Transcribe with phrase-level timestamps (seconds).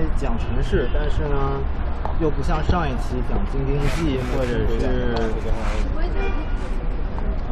[0.00, 1.60] 为讲城市，但是呢，
[2.20, 5.14] 又不像上一期讲京津冀或者是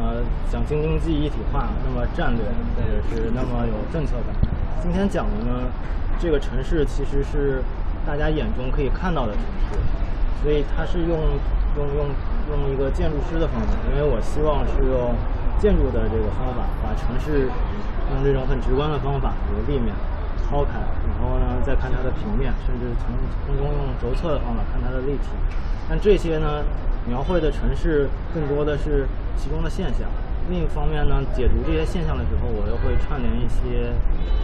[0.01, 2.43] 呃讲京津冀一体化那么战略，
[2.75, 4.35] 或者是那么有政策感。
[4.81, 5.69] 今天讲的呢，
[6.19, 7.61] 这个城市其实是
[8.05, 9.77] 大家眼中可以看到的城市，
[10.41, 11.19] 所以它是用
[11.77, 12.07] 用用
[12.49, 15.13] 用一个建筑师的方法，因为我希望是用
[15.59, 17.45] 建筑的这个方法把城市
[18.09, 19.93] 用这种很直观的方法，由立面
[20.49, 20.79] 抛开，
[21.19, 23.11] 然后呢再看它的平面，甚至从
[23.45, 25.27] 空中用轴测的方法看它的立体。
[25.89, 26.63] 但这些呢，
[27.07, 29.05] 描绘的城市更多的是
[29.35, 30.07] 其中的现象。
[30.49, 33.91] 另一方面呢，解读这些现象的时候，我又会串联一些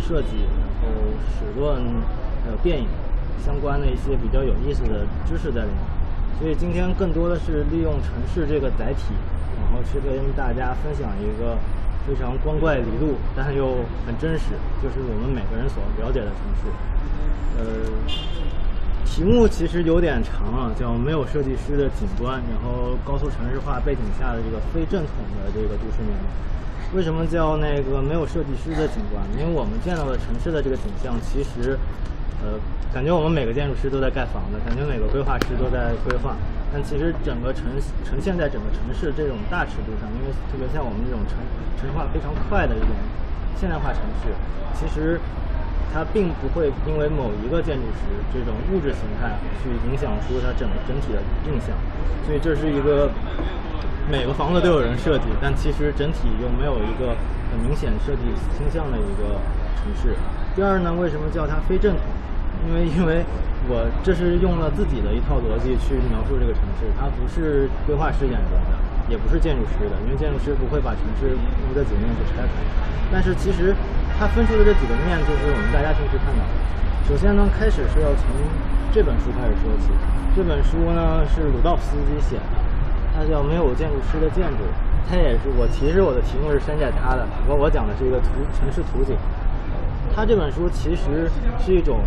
[0.04, 0.86] 设计，然后
[1.34, 1.82] 史论，
[2.44, 2.86] 还有电影
[3.44, 5.80] 相关的一些比较有意思的知识在里面。
[6.38, 9.16] 所以今天更多的是利用城市这个载体，
[9.64, 11.58] 然后去跟大家分享一个
[12.08, 16.70] 非常光怪离路，但又很真实，就是我们每个人所了解的城市。
[17.58, 17.66] 呃。
[19.06, 26.28] 题目其实有点长啊，叫没有设计师的景观，然后高速城市化背景下的这个非正统的这个都市面貌。
[26.94, 29.24] 为什么叫那个没有设计师的景观？
[29.40, 31.80] 因为我们见到的城市的这个景象，其实，
[32.44, 32.60] 呃，
[32.92, 36.36] 感觉我们每个建筑师都在盖房子，感觉每个规划师都在规划，
[36.72, 37.66] 但其实整个城
[38.04, 41.38] 呈现在整个城市这种大尺度上，因为特别像我们这种城
[41.80, 42.92] 城市化非常快的这种
[43.60, 44.34] 现代化城市，
[44.74, 45.20] 其实。
[45.94, 49.32] 它并不会因为某一个建筑师这种物质形态
[49.64, 51.72] 去影响出它整整体的印象，
[52.28, 53.10] 所以这是一个
[54.12, 57.16] 每个房子都有人设计，但其实整体又没有一个
[57.50, 59.40] 很明显设计倾向的一个
[59.80, 60.18] 城市。
[60.54, 62.04] 第二呢，为什么叫它非正统？
[62.68, 63.24] 因为因为
[63.68, 68.78] 我这是用了自己的一套逻辑去描述这个城市，它不是规划师眼中的，
[69.10, 72.54] 也不是建筑师的，因为建筑师不会把城市一个景面去拆开。
[73.12, 73.76] 但是其实。
[74.18, 76.56] 它分出的这几个面，就是我们大家平时看到的。
[77.04, 78.24] 首先呢，开始是要从
[78.94, 79.92] 这本书开始说起。
[80.32, 82.48] 这本书呢是鲁道夫斯基写的，
[83.12, 84.64] 它叫《没有建筑师的建筑》。
[85.04, 89.20] 它也是我其实我的题目是山寨他的，不过我讲的是一个图城市图景。
[90.16, 91.28] 他这本书其实
[91.60, 92.00] 是一种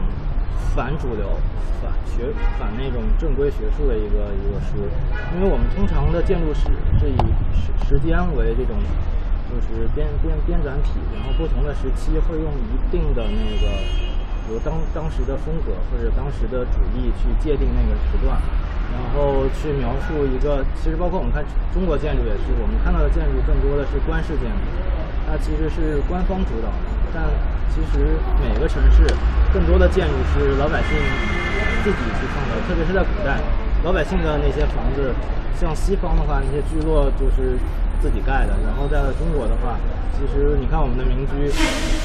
[0.74, 1.38] 反主流、
[1.82, 4.82] 反学、反那种正规学术的一个一个书，
[5.34, 7.18] 因为我们通常的建筑史是以
[7.54, 8.76] 时时间为这种。
[9.48, 13.64] 就是编编编纂体，然后不同的时期会用一定的那个，
[14.44, 18.36] 比如当当时的风格或者当时的主义去界定那个时段，
[18.92, 20.60] 然后去描述一个。
[20.76, 21.40] 其实包括我们看
[21.72, 24.60] 中国建筑也是，我们看到的建筑更多的是官式建筑，
[25.28, 26.88] 它其实是官方主导的。
[27.12, 27.28] 但
[27.68, 29.04] 其实每个城市
[29.52, 30.96] 更多的建筑是老百姓
[31.84, 33.36] 自己去创造，特别是在古代，
[33.84, 35.12] 老百姓的那些房子，
[35.54, 37.60] 像西方的话，那些聚落就是。
[37.98, 39.74] 自己盖的，然后在中国的话，
[40.14, 41.50] 其实你看我们的民居，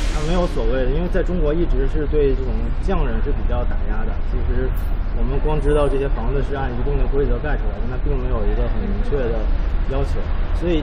[0.09, 2.49] 它没有所谓的，因为在中国一直是对这种
[2.81, 4.09] 匠人是比较打压的。
[4.33, 4.65] 其实
[5.13, 9.45] 我们光知道这些房子是按一定的规则盖出来的，那并没有一个很明确的
[9.93, 10.17] 要求。
[10.57, 10.81] 所以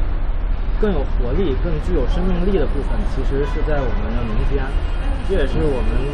[0.80, 4.64] 更有活力、更具有生命力的部分，其实是在我们的民间。
[5.28, 6.08] 这也是我们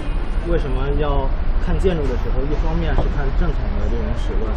[0.50, 1.30] 为什么要
[1.64, 4.50] 看建筑的时候，一方面是看正统的这种史论，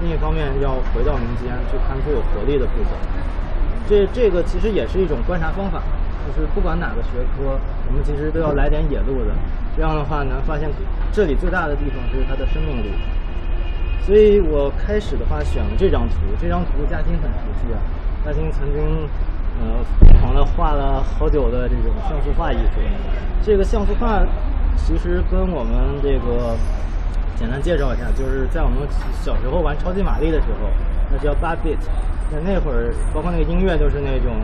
[0.00, 2.94] 另一方面要回到民间去看最有活力的部分。
[3.88, 5.82] 这这个其实也是一种观察方法，
[6.24, 9.32] 就是不管哪个学科，我们其实都要来点野路子，
[9.76, 10.70] 这样的话能发现
[11.10, 12.92] 这里最大的地方就是它的生命力。
[14.06, 17.78] 所以我开始的话选了这张图，这张图嘉欣很熟悉啊，
[18.24, 19.08] 嘉欣曾经
[19.60, 22.80] 呃疯狂的画了好久的这种像素画艺术。
[23.42, 24.22] 这个像素画
[24.76, 26.56] 其实跟我们这个
[27.36, 28.78] 简单介绍一下，就是在我们
[29.22, 30.68] 小时候玩超级玛丽的时候，
[31.10, 31.78] 那叫八 bit。
[32.30, 34.36] 那那会儿，包括那个音乐，就是那种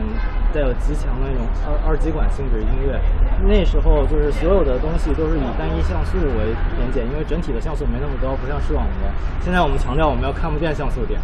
[0.51, 2.97] 带有极强的那种二二极管性质音乐。
[3.45, 9.05] 那时候就是所有的东西都是以单一像素为边界，因为整体的像素没那么高，不像视网膜。
[9.45, 11.21] 现在我们强调我们要看不见像素点，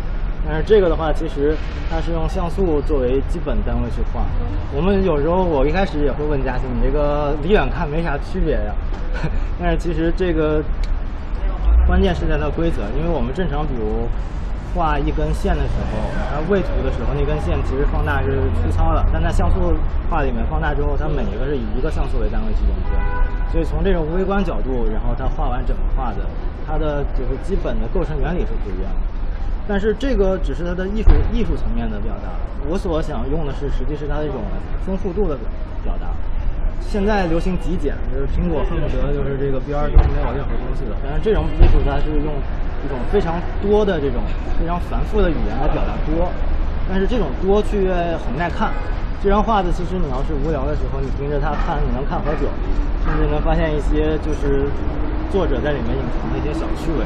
[0.47, 1.55] 但是这个的话，其实
[1.89, 4.21] 它是用像素作为基本单位去画。
[4.75, 8.73] 我们有时候我一开始也会问嘉欣，你这个离远看没啥区别呀？
[9.59, 10.63] 但是其实这个
[11.85, 14.07] 关键是在它规则，因为我们正常比如。
[14.73, 15.99] 画一根线的时候，
[16.31, 19.75] 它位图的时候，那根线其实放大是粗糙的，但在像素
[20.09, 22.95] 画里面放大之后，它每一个是以一个像素为单位去演分，
[23.51, 26.23] 所以从这种微观角度，然后它画完整个画的，
[26.65, 29.10] 它的就是基本的构成原理是不一样的。
[29.67, 32.29] 但是这个只是它的艺术艺术层面的表达，
[32.69, 34.41] 我所想用的是实际是它的一种
[34.85, 35.37] 丰富度的
[35.83, 36.07] 表达。
[36.81, 42.33] 现在流行极简，就是苹果恨不得就是这个边儿都没有任何东西了，但是这种艺术它是用。
[42.81, 44.23] 一种非常多的这种
[44.57, 46.27] 非常繁复的语言来表达多，
[46.89, 47.93] 但是这种多却
[48.25, 48.73] 很耐看。
[49.21, 52.49] 这张画子其实你要是无聊的时候，你盯着它看，你能看好久，
[53.05, 54.65] 甚至能发现一些就是
[55.31, 57.01] 作者在里面隐藏的一些小趣味。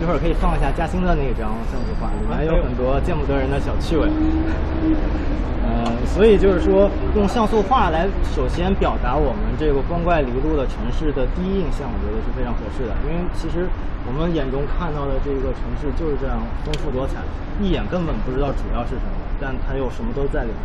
[0.00, 4.08] 一会儿可以放一下嘉兴的那张像素画，里面有很多见不得人的小趣味。
[5.60, 12.96] 呃，所以就是说，用像素画来首先表达我们这个光怪离陆的城市的第一印象，我觉得是非常合适的。
[13.04, 13.68] 因为其实
[14.08, 17.20] 我们眼中看到的这个城市就是这样丰富多彩，
[17.60, 20.58] 一眼根本不知道主要是什么，但它又什么都在里面。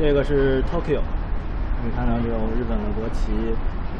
[0.00, 1.04] 这个是 Tokyo，
[1.78, 3.52] 可以看到这种日本的国旗。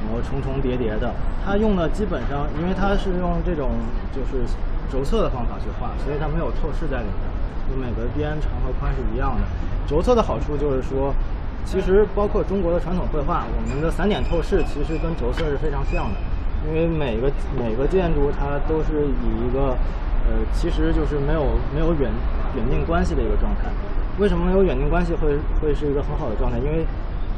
[0.04, 1.12] 然后重重叠叠的，
[1.44, 3.72] 它用的基本上，因为它是用这种
[4.12, 4.44] 就是
[4.92, 7.24] 轴测的方法去画，所以它没有透视在里面，
[7.68, 9.42] 就每个边长和宽是一样的。
[9.86, 11.12] 轴测的好处就是说，
[11.64, 16.16] 其实包括中国的传统绘画，我们的散点透视其实跟轴测是非常像的，
[16.68, 19.76] 因为每个每个建筑它都是以一个
[20.24, 22.10] 呃，其实就是没有没有远
[22.56, 23.68] 远近关系的一个状态。
[24.18, 26.56] 为什么没有远近关系会会是一个很好的状态？
[26.58, 26.86] 因为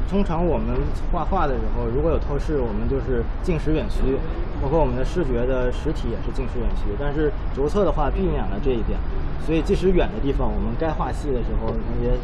[0.09, 0.75] 通常我们
[1.11, 4.17] 画画的时候，如果有透视，我们就是近实远虚，
[4.61, 6.95] 包括我们的视觉的实体也是近实远虚。
[6.97, 8.97] 但是轴测的话避免了这一点，
[9.45, 12.15] 所以即使远的地方，我们该画细的时候，那些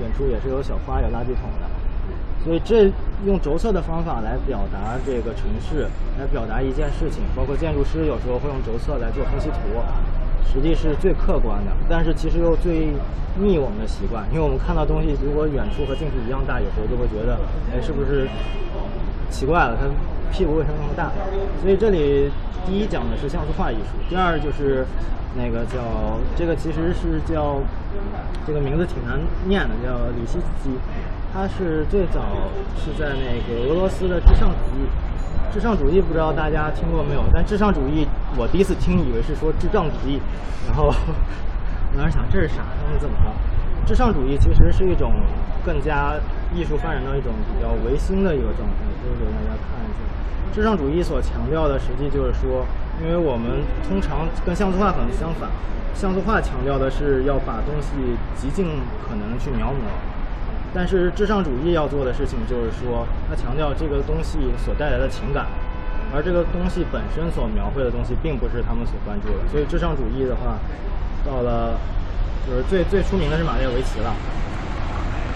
[0.00, 1.66] 远处也是有小花、有垃圾桶的。
[2.44, 2.90] 所以这
[3.24, 5.88] 用轴测的方法来表达这个城市，
[6.18, 9.80] 来表达一件事情，包括建筑师有时候会用轴测来做分析图。
[10.44, 12.92] 实际是最客观的，但是其实又最
[13.38, 17.38] 逆我们的习惯，因为我们看到东西如果远处和近处一样大，有时候就会觉得，
[17.72, 18.28] 哎，是不是
[19.30, 19.76] 奇怪了？
[19.80, 19.86] 它
[20.32, 21.10] 屁股为什么那么大？
[21.62, 22.30] 所以这里
[22.66, 24.84] 第一讲的是像素画艺术，第二就是
[25.36, 25.78] 那个叫
[26.36, 27.58] 这个其实是叫
[28.46, 30.70] 这个名字挺难念的，叫李希基，
[31.32, 32.20] 它是最早
[32.76, 34.88] 是在那个俄罗斯的至上主义。
[35.52, 37.24] 至上主义不知道大家听过没有？
[37.32, 38.06] 但至上主义
[38.36, 40.20] 我第一次听以为是说智障主义，
[40.66, 40.94] 然后我
[41.96, 42.62] 当时想这是啥？
[42.78, 43.32] 他们怎么了？
[43.86, 45.12] 至上主义其实是一种
[45.64, 46.14] 更加
[46.54, 50.54] 艺术发展到一种比较唯心的一个状态，可以给大家看一下。
[50.54, 52.64] 至上主义所强调的实际就是说，
[53.02, 55.50] 因为我们通常跟像素画可能相反，
[55.94, 57.90] 像素画强调的是要把东西
[58.36, 58.66] 极尽
[59.08, 59.82] 可能去描摹。
[60.72, 65.46] 但是至上主义要做的事情就是说，他强调这个东西所带来的情感，
[66.14, 69.42] 而这个东西本身所描绘的东西并不是他们所关注的。
[69.50, 70.58] 所以至上主义的话，
[71.26, 71.74] 到了
[72.46, 74.14] 就是最最出名的是马列维奇了，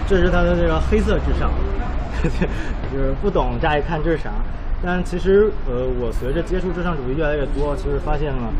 [0.07, 1.51] 这是他的这个黑色至上，
[2.91, 4.31] 就是不懂乍一看这是啥，
[4.81, 8.53] 但其实呃我随着接触至上主义越来越多，其实发现了，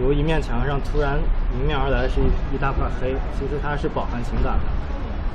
[0.00, 1.18] 由一面墙上突然
[1.60, 4.64] 迎面而来是一一大块黑，其实它是饱含情感的。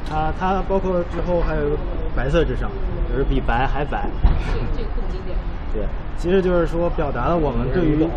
[0.10, 1.78] 它它包括之后还有一个
[2.16, 2.70] 白色之上，
[3.12, 4.08] 就是比白还白。
[4.76, 5.38] 这个更经典。
[5.74, 5.84] 对，
[6.18, 8.08] 其实就是说表达了我们对于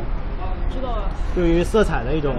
[0.71, 2.35] 知道啊，对于色彩的一种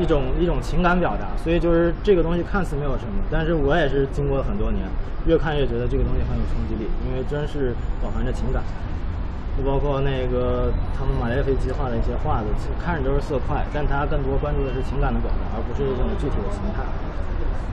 [0.00, 1.26] 一种一种情感表达。
[1.42, 4.86] 所以就是这个东西看似没有什么，但是我也是经过了很多年，
[5.26, 8.62] 越看越觉得这个东西很有冲击力，因为真是饱含着情感。
[9.54, 12.50] 就包括那个他们马列维奇画的一些画子，
[12.82, 16.82] 看着都是色块，但他更多关注的是情感的表达，而不是这种具体的形态。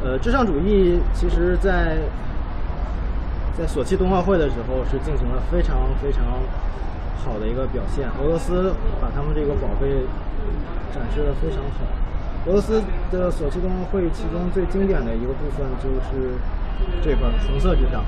[0.04, 1.98] 呃，至上主义其实，在
[3.57, 6.24] 在索契冬奥会的时候是进行了非常非常
[7.24, 8.10] 好的一个表现。
[8.19, 10.07] 俄罗斯把他们这个宝贝
[10.92, 11.86] 展示的非常好。
[12.48, 12.81] 俄罗斯
[13.12, 16.33] 的索契冬奥会其中最经典的一个部分就是
[17.04, 18.04] 这块红色之上，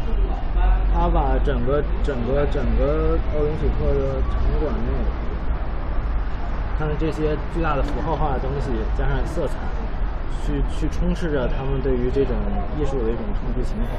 [0.92, 4.90] 他把整个整个整个奥林匹克的场馆内，
[6.80, 9.54] 看这些巨大的符号化的东西，加上色彩。
[10.42, 12.34] 去去充斥着他们对于这种
[12.80, 13.94] 艺术的一种冲击情怀。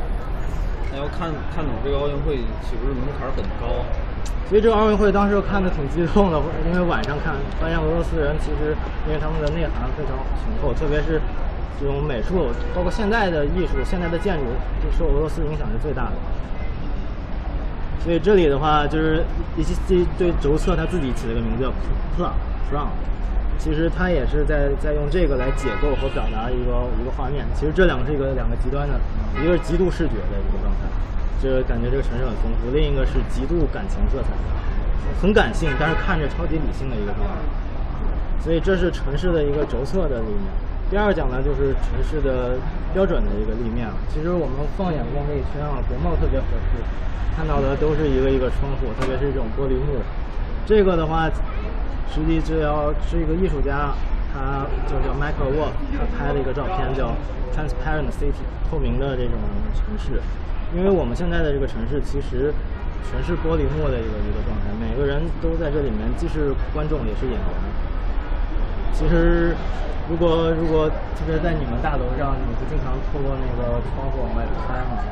[0.90, 3.84] 那要看看懂这个奥运会，岂不是门槛很高？
[4.48, 6.38] 所以这个奥运会当时看的挺激动的，
[6.70, 8.76] 因为晚上看，发现俄罗斯人其实
[9.08, 10.14] 因为他们的内涵非常
[10.44, 11.20] 雄厚，特别是
[11.80, 14.44] 这种美术，包括现代的艺术、现代的建筑，
[14.84, 16.12] 就受俄罗斯影响是最大的。
[18.04, 19.24] 所以这里的话，就是
[19.56, 19.74] 一些
[20.18, 21.72] 对轴测他自己起了个名字叫
[22.16, 22.86] “Plum”。
[23.58, 27.46] 其实他也是在在用这个来解构和表达一个一个画面。
[27.54, 29.00] 其实这两个是一个两个极端的，
[29.40, 30.84] 一个是极度视觉的一个状态，
[31.40, 34.36] 就是感觉这个城市很丰富；另一个是极度感情色彩，
[35.22, 37.40] 很感性，但是看着超级理性的一个状态。
[38.44, 40.44] 所以这是城市的一个轴测的立面。
[40.90, 42.60] 第二讲呢，就是城市的
[42.92, 43.96] 标准的一个立面了。
[44.12, 46.84] 其实我们放眼望这一圈啊，国贸特别合适，
[47.34, 50.04] 看到的都是一个一个窗户，特别是这种玻璃幕。
[50.66, 51.30] 这个的话。
[52.12, 53.92] 实际治疗是一个艺术家，
[54.32, 57.14] 他就叫 Michael Walk，他拍了一个照片叫
[57.54, 59.34] Transparent City，透明的这种
[59.74, 60.20] 城市。
[60.74, 62.52] 因为我们现在的这个城市其实
[63.06, 67.50] 全是玻璃幕的一个一个状态，每个人都在这里面，既是观众也是演员。
[68.92, 69.54] 其实，
[70.08, 75.02] 如果如果特别在你们大楼上，你不经常透过那个窗户往外拍吗？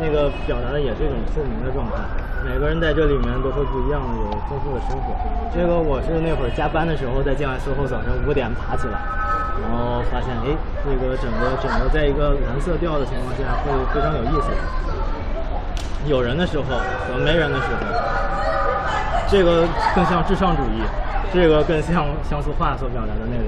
[0.00, 1.96] 那个表达的也是一种透明的状态。
[2.44, 5.16] 每个人在这里面都会不一样有丰富的生活。
[5.52, 9.00] 这个我是那会儿加班的时候在建外 SOHO 早晨五点爬起来，
[9.58, 14.50] 然后发现哎，这个整个整个在一个蓝色调的情况下会非常有意思。
[16.06, 17.82] 有人的时候和没人的时候，
[19.26, 20.82] 这个更像至上主义，
[21.34, 23.46] 这个更像像素画所表达的内容。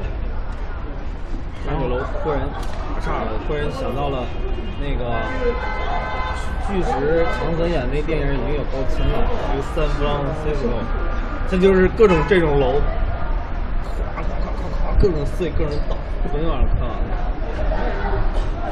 [1.64, 2.40] 三角楼突然
[3.04, 4.24] 炸了，突然想到了
[4.80, 5.04] 那个，
[6.68, 10.74] 巨石强森演那电影已经有高清了，有三弗朗西斯科，
[11.50, 12.80] 它就是各种这种楼，
[14.16, 15.96] 咵咵咵咵咵，各种碎，各种倒。
[16.30, 17.27] 昨天晚上看完了。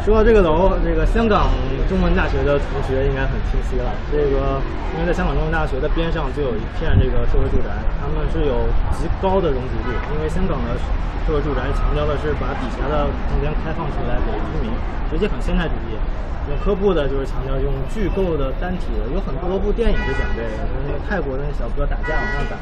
[0.07, 1.51] 说到这个楼，这个香港
[1.91, 3.91] 中文大学的同学应该很清晰了。
[4.15, 4.63] 这个
[4.95, 9.91] 因为在香港中文大学的边上就有一片这个社会住宅，他们是有极高的容积率。
[10.15, 10.79] 因为香港的
[11.27, 14.71] 社会住宅强调的是把底下的空间开放出来给居民，
[15.11, 15.99] 直接很现代主义。
[16.47, 22.55] 用科布的就是强调用巨构的单体的，有很多部电影是讲这个，就是那个泰国的那小哥打架往上打。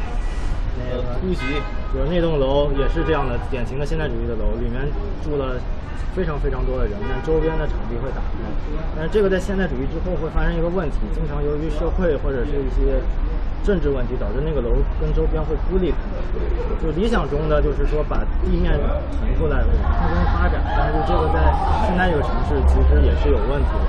[0.81, 1.61] 那个突袭，
[1.93, 4.81] 就是那栋楼也是这样的典型的现代主义的楼，里面
[5.23, 5.61] 住了
[6.15, 8.39] 非常非常多的人，但周边的场地会打开。
[8.95, 13.03] 但是这个在现代主义之后会发生一个问题，经常由于社会或者是一些
[13.67, 14.71] 政治问题，导致那个楼
[15.03, 15.99] 跟周边会孤立开。
[16.79, 18.79] 就理想中的就是说把地面
[19.19, 21.51] 腾出来，往空中发展，但是这个在
[21.91, 23.87] 现在这个城市其实也是有问题的。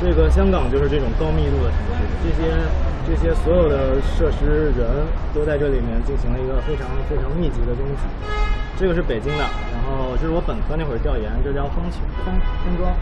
[0.00, 2.56] 这个香港就是这种高密度的城市，这些
[3.08, 4.84] 这些所有的设施人
[5.32, 8.04] 都在这里面进行了一个非常非常密集的拥挤。
[8.76, 9.40] 这个是北京的，
[9.72, 12.92] 然后这是我本科那会儿调研，这叫风情风风庄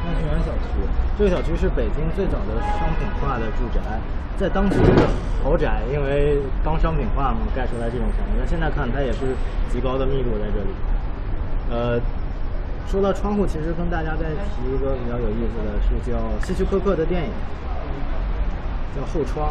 [0.00, 0.80] 丰庆园小区。
[1.20, 4.00] 这个小区是北京最早的商品化的住宅，
[4.40, 4.90] 在当时是
[5.44, 8.40] 豪宅，因为刚商品化嘛，盖出来这种房子。
[8.40, 9.36] 但现在看它也是
[9.68, 10.72] 极高的密度在这里，
[11.68, 12.00] 呃。
[12.88, 17.28] 说到窗户，其实跟大家再提一个比较有意思的是叫希区柯克的电影，
[18.94, 19.50] 叫《后窗》。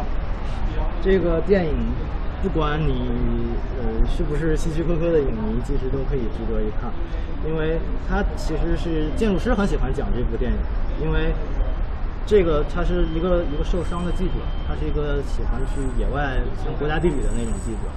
[1.02, 1.74] 这个电影，
[2.42, 3.10] 不管你
[3.80, 6.90] 呃是不是希区柯克的影迷，其实都可以值得一看，
[7.46, 7.78] 因为
[8.08, 10.58] 他其实是建筑师很喜欢讲这部电影，
[11.02, 11.32] 因为
[12.26, 14.34] 这个他是一个一个受伤的记者，
[14.66, 17.88] 他是一个喜欢去野外像国家地理的那种记者，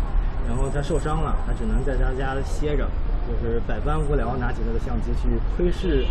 [0.48, 2.88] 然后他受伤了，他只能在他家歇着。
[3.22, 6.04] 就是百般无聊，拿起他的相机去窥视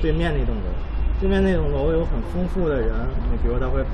[0.00, 0.72] 对面那栋楼。
[1.20, 2.90] 对面那栋楼有很丰富的人，
[3.30, 3.84] 你比如他会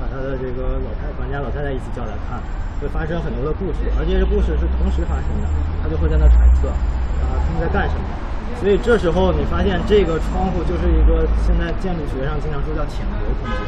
[0.00, 2.40] 把他的这个老太管家老太太一起叫来看，
[2.80, 5.46] 会发生很多的故事，而且这故事是同时发生的，
[5.84, 8.08] 他就会在那揣测啊他们在干什么。
[8.56, 13.60] 所以这时候你发现这个窗户就是一个现在建筑学上经常说叫浅薄空间，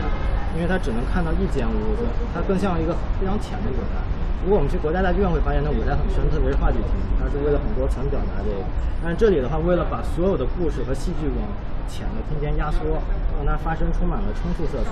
[0.56, 4.00] 因为它只能看到一间屋子，它更像一个非常浅的舞台。
[4.42, 8.64] 如果我们去国家大剧院会发现，那舞台很深，特别是话剧厅，它是为了很多层表达这个。
[9.04, 11.46] 但是这里的话，为了把所有的故事和戏剧往
[11.86, 12.98] 浅的空间压缩，
[13.38, 14.90] 让它发生充满了冲突色彩，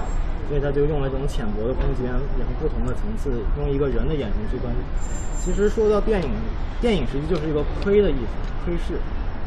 [0.50, 4.74] 所以他就用了这种浅薄的空间，然后不同的层次，用一个人的眼神去观。
[5.38, 6.28] 其实说到电影，
[6.82, 8.34] 电影实际就是一个窥的意思，
[8.66, 8.98] 窥视，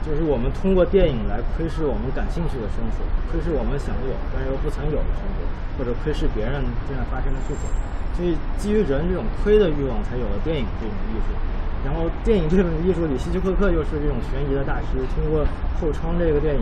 [0.07, 5.43] 就是我们通过电影来窥视我们感兴趣的生活，窥视我们想有但又不曾有的生活，
[5.75, 7.67] 或者窥视别人正在发生的事情。
[8.15, 11.35] 所以，基于人这种窥的欲望，才有了电影这种艺术。
[11.83, 15.01] 然后，电影这种艺术里，希区柯克又是这种悬疑的大师。
[15.17, 15.43] 通过
[15.81, 16.61] 《后窗》这个电影，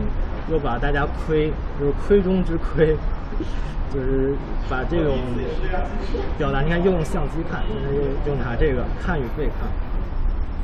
[0.50, 2.96] 又把大家窥，就是窥中之窥，
[3.92, 4.34] 就是
[4.68, 5.18] 把这种
[6.38, 6.62] 表达。
[6.62, 9.68] 你看，用相机看，现在又又拿这个看与被看。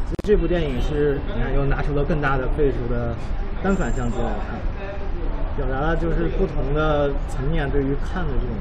[0.08, 3.14] 所以，这部电影是，你看又拿出了更大的倍数的
[3.62, 4.56] 单反相机来看，
[5.56, 8.56] 表达了就是不同的层面对于看的这种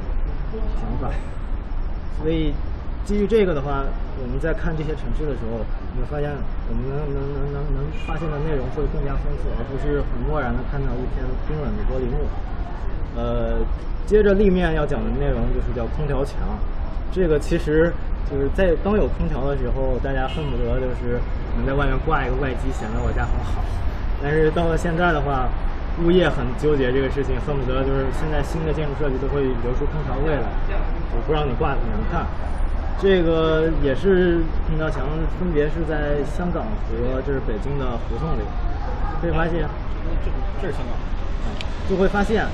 [0.76, 1.16] 想法。
[2.20, 2.52] 所以，
[3.06, 3.86] 基于这个的话，
[4.20, 5.64] 我们在看这些城市的时候，
[5.96, 6.28] 你会发现
[6.68, 12.28] 我们能能能能能发现的内容会更加丰富，而不是很漠然的看到一片冰冷的玻璃幕。
[13.18, 13.58] 呃，
[14.06, 16.38] 接着立面要讲的内容就是叫空调墙，
[17.12, 17.92] 这个其实
[18.30, 21.20] 就是在刚有空调的时候，大家恨不得就是
[21.58, 23.66] 能在外面挂一个外机，显得我家很好。
[24.22, 25.50] 但是到了现在的话，
[26.06, 30.46] 物业很纠结这个事情，恨不得就是现在新的建筑设计都会留出空调位来，
[31.10, 32.22] 就不让你挂很难看。
[33.02, 35.06] 这个也是空调墙，
[35.42, 38.46] 分别是在香港和就是北京的胡同里，
[39.22, 39.66] 可以发现，
[40.22, 40.30] 这
[40.62, 40.94] 这是香港，
[41.90, 42.46] 就会发现，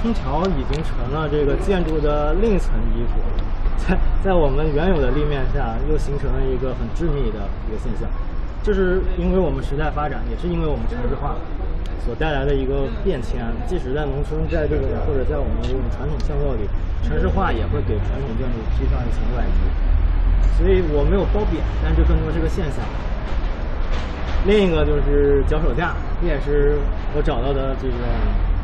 [0.00, 3.20] 空调已经成了这个建筑的另一层衣服，
[3.78, 8.08] 在在我们原有的立面下，又形成了一个很致密的一个现象。
[8.62, 11.36] 这是因为我们时代发展，也是因为我们城市化。
[12.04, 16.66] 所带来的一个变迁，即使在农村，在这个或者在我们这种传统巷落里，
[17.06, 19.62] 城市化也会给传统建筑披上一层外衣。
[20.58, 22.82] 所以我没有褒贬，但这更多是个现象。
[24.44, 26.78] 另一个就是脚手架，这也是
[27.14, 27.98] 我找到的这种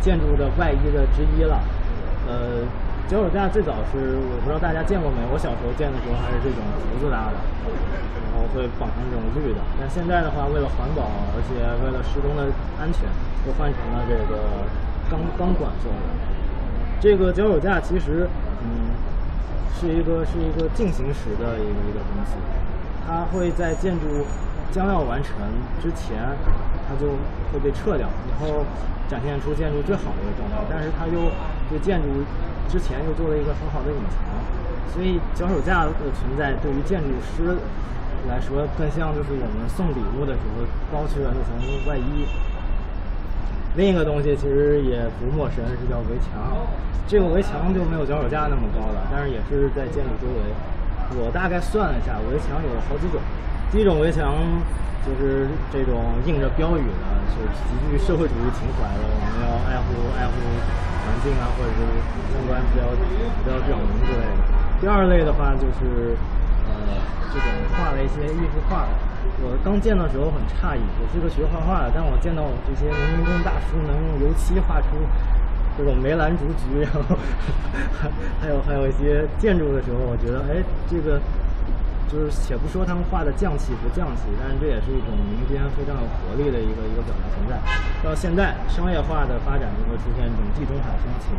[0.00, 1.60] 建筑的外衣的之一了。
[2.26, 2.66] 呃，
[3.06, 6.58] 脚手架最早是我不知道大家见过没，我小时候见的时候还是这种
[6.90, 7.38] 竹子搭的，
[8.26, 9.62] 然后会绑上这种绿的。
[9.78, 12.50] 但现在的话，为了环保，而且为了施工的
[12.82, 13.06] 安全，
[13.46, 14.66] 都换成了这个
[15.06, 16.06] 钢钢管做的。
[16.98, 18.26] 这个脚手架其实，
[18.66, 18.90] 嗯，
[19.78, 22.34] 是一个是一个进行时的一个一个东西，
[23.06, 24.26] 它会在建筑
[24.70, 25.34] 将要完成
[25.82, 26.18] 之前，
[26.88, 27.16] 它就
[27.52, 28.64] 会被撤掉，然后
[29.08, 30.56] 展现出建筑最好的一个状态。
[30.68, 31.32] 但是它又
[31.68, 32.08] 对建筑
[32.68, 34.20] 之前又做了一个很好的隐藏，
[34.92, 37.56] 所以脚手架的存在对于建筑师
[38.28, 41.56] 来说，更像就是我们送礼物的时候包去的层
[41.88, 42.28] 外衣。
[43.76, 46.66] 另一个东西其实也不陌生，是叫围墙。
[47.06, 50.44] 这个围墙就没有脚手架那么高了，但是也是在建筑周围。
[51.16, 53.20] 我大概算了一下，围墙有好几种。
[53.70, 54.34] 第一种围墙
[55.04, 60.32] 就是这种印着标语的，是极具社会主义情怀的，我们要爱护爱护
[61.04, 61.80] 环境啊，或者是
[62.32, 62.88] 相关比较
[63.44, 64.40] 比较表明之类的。
[64.80, 66.16] 第二类的话就是
[66.64, 66.96] 呃
[67.32, 68.86] 这种画了一些艺术画。
[69.40, 74.86] 我刚见的时候很诧异，我是个学画画的，但我见到这些农民工大叔能用油漆画出
[75.76, 77.14] 这种梅兰竹菊，然后
[78.00, 78.08] 还
[78.42, 81.20] 还有还有一些建筑的时候，我觉得哎，这个
[82.08, 87.60] 就是且不说他们画的匠气不匠气，但是这也是一种民间非常有活力的一个一个表达存在。
[88.02, 91.36] 到现在商业化的发展就会出现这种地中海风情，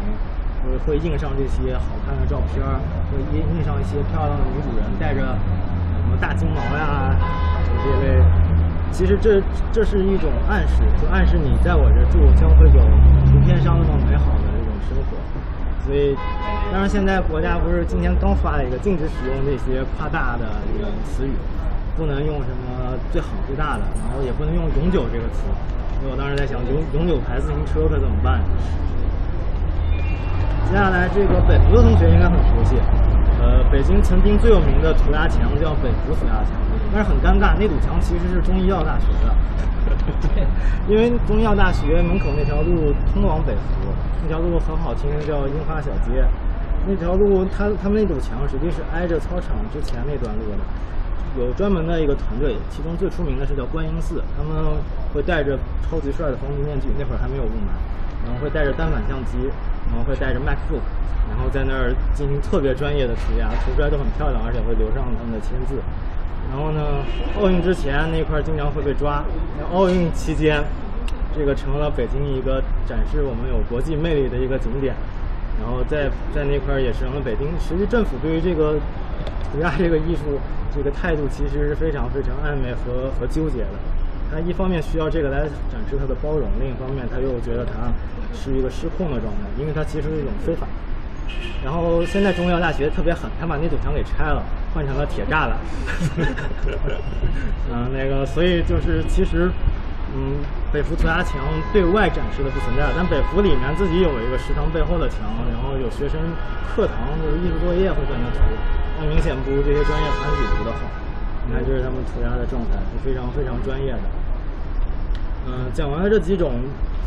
[0.62, 2.62] 会会印上这些好看的照片，
[3.10, 7.18] 会印印上一些漂亮的女主人带着什么大金毛呀。
[7.82, 8.22] 这类，
[8.92, 12.82] 其实这这是一种暗示，就暗示你在我这住将会有
[13.26, 14.49] 图片上那么美好的。
[15.90, 16.14] 所以，
[16.72, 21.34] 当然现在国家不是今天刚发了一个禁止使用这些夸大的这个词语，
[21.98, 25.50] 不能用什么最好最大的，然后也不能用永久这个词。
[25.98, 28.40] 所以我当时在想，永永久牌自行车可怎么办？
[30.70, 32.78] 接下来这个北服的同学应该很熟悉，
[33.42, 36.54] 呃，北京曾经最有名的涂鸦墙叫北服涂鸦墙。
[36.94, 39.34] 但是很尴尬，那堵墙其实是中医药大学的，
[39.98, 40.46] 对
[40.88, 43.90] 因为中医药大学门口那条路通往北湖，
[44.24, 46.26] 那条路很好听，叫樱花小街。
[46.88, 50.64] 那条路，它他们那堵墙实际是挨着操场之前那段路的，
[51.38, 54.56] 有专门的一个团队，其中最出名的是叫观音寺，他们
[55.14, 57.76] 会带着超级帅的防毒面具，那会儿还没有雾霾，
[58.26, 59.38] 然后会带着单反相机，
[59.92, 60.82] 然后会带着 MacBook，
[61.30, 65.76] 然后在那儿进行特别专业的涂鸦，涂出来都很漂亮，而且会留上他们的签字。
[66.50, 67.06] 然后呢，
[67.38, 69.24] 奥运之前那块经常会被抓，
[69.72, 70.64] 奥运期间，
[71.38, 74.96] 这个成了北京一个展示我们有国际魅力的一个景点。
[75.62, 78.80] 然后在在那块也成了北京，实际政府对于这个
[79.52, 80.40] 涂鸦这个艺术
[80.74, 83.76] 这个态度其实是非常非常暧昧和和纠结的。
[84.32, 87.92] 他一方面需要这个来展示它的包容，另一方面他又觉得它
[88.34, 90.66] 是一个失控的状态，因为它其实是一种非法。
[91.64, 94.42] 然后现在中医药大学特别狠，他把那堵墙给拆了，
[94.74, 95.58] 换成了铁栅栏。
[97.72, 99.52] 嗯，那个，所以就是其实，
[100.16, 100.40] 嗯，
[100.72, 101.38] 北服涂鸦墙
[101.72, 105.20] 对外展示的不存在，但北服里面自己有一个食堂背后的墙，
[105.52, 106.18] 然后有学生
[106.66, 108.40] 课堂就是艺术作业会在那涂，
[108.98, 110.80] 那明显不如这些专业团体涂的好。
[111.46, 114.08] 你看，这是他们涂鸦的状态，是非常非常专业的。
[115.48, 116.52] 嗯，讲完了这几种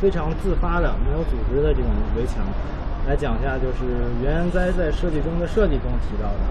[0.01, 2.43] 非常自发的、没有组织的这种围墙。
[3.07, 3.83] 来讲一下，就是
[4.23, 6.43] 原哉在设计中的设计中提到的，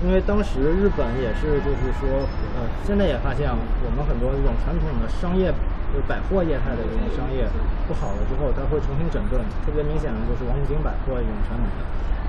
[0.00, 2.24] 因为当时日本也是，就是说，
[2.56, 5.52] 呃，现在也发现我们很多这种传统的商业，
[5.92, 7.44] 就是百货业态的这种商业
[7.84, 9.36] 不好了之后，它会重新整顿。
[9.60, 11.68] 特别明显的就是王府井百货这种传统，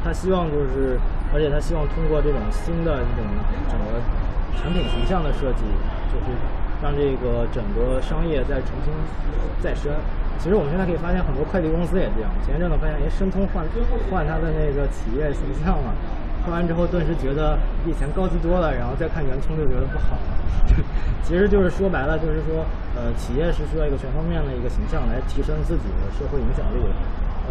[0.03, 0.99] 他希望就是，
[1.31, 3.23] 而且他希望通过这种新的这种
[3.71, 4.03] 整个
[4.59, 5.63] 产品形象的设计，
[6.11, 6.27] 就是
[6.83, 8.91] 让这个整个商业再重新
[9.63, 9.95] 再生。
[10.39, 12.31] 其实我们现在可以发现，很多快递公司也这样。
[12.47, 13.67] 前一阵子发现，哎，申通换
[14.09, 15.91] 换它的那个企业形象了，
[16.47, 20.31] 换完之后顿时觉得比以前高级多了，然后再看圆通就觉得不好了。
[21.27, 22.63] 其实就是说白了，就是说，
[22.95, 26.79] 呃，企业是需要一个全方面的一个形象来提升自己的社会影响力。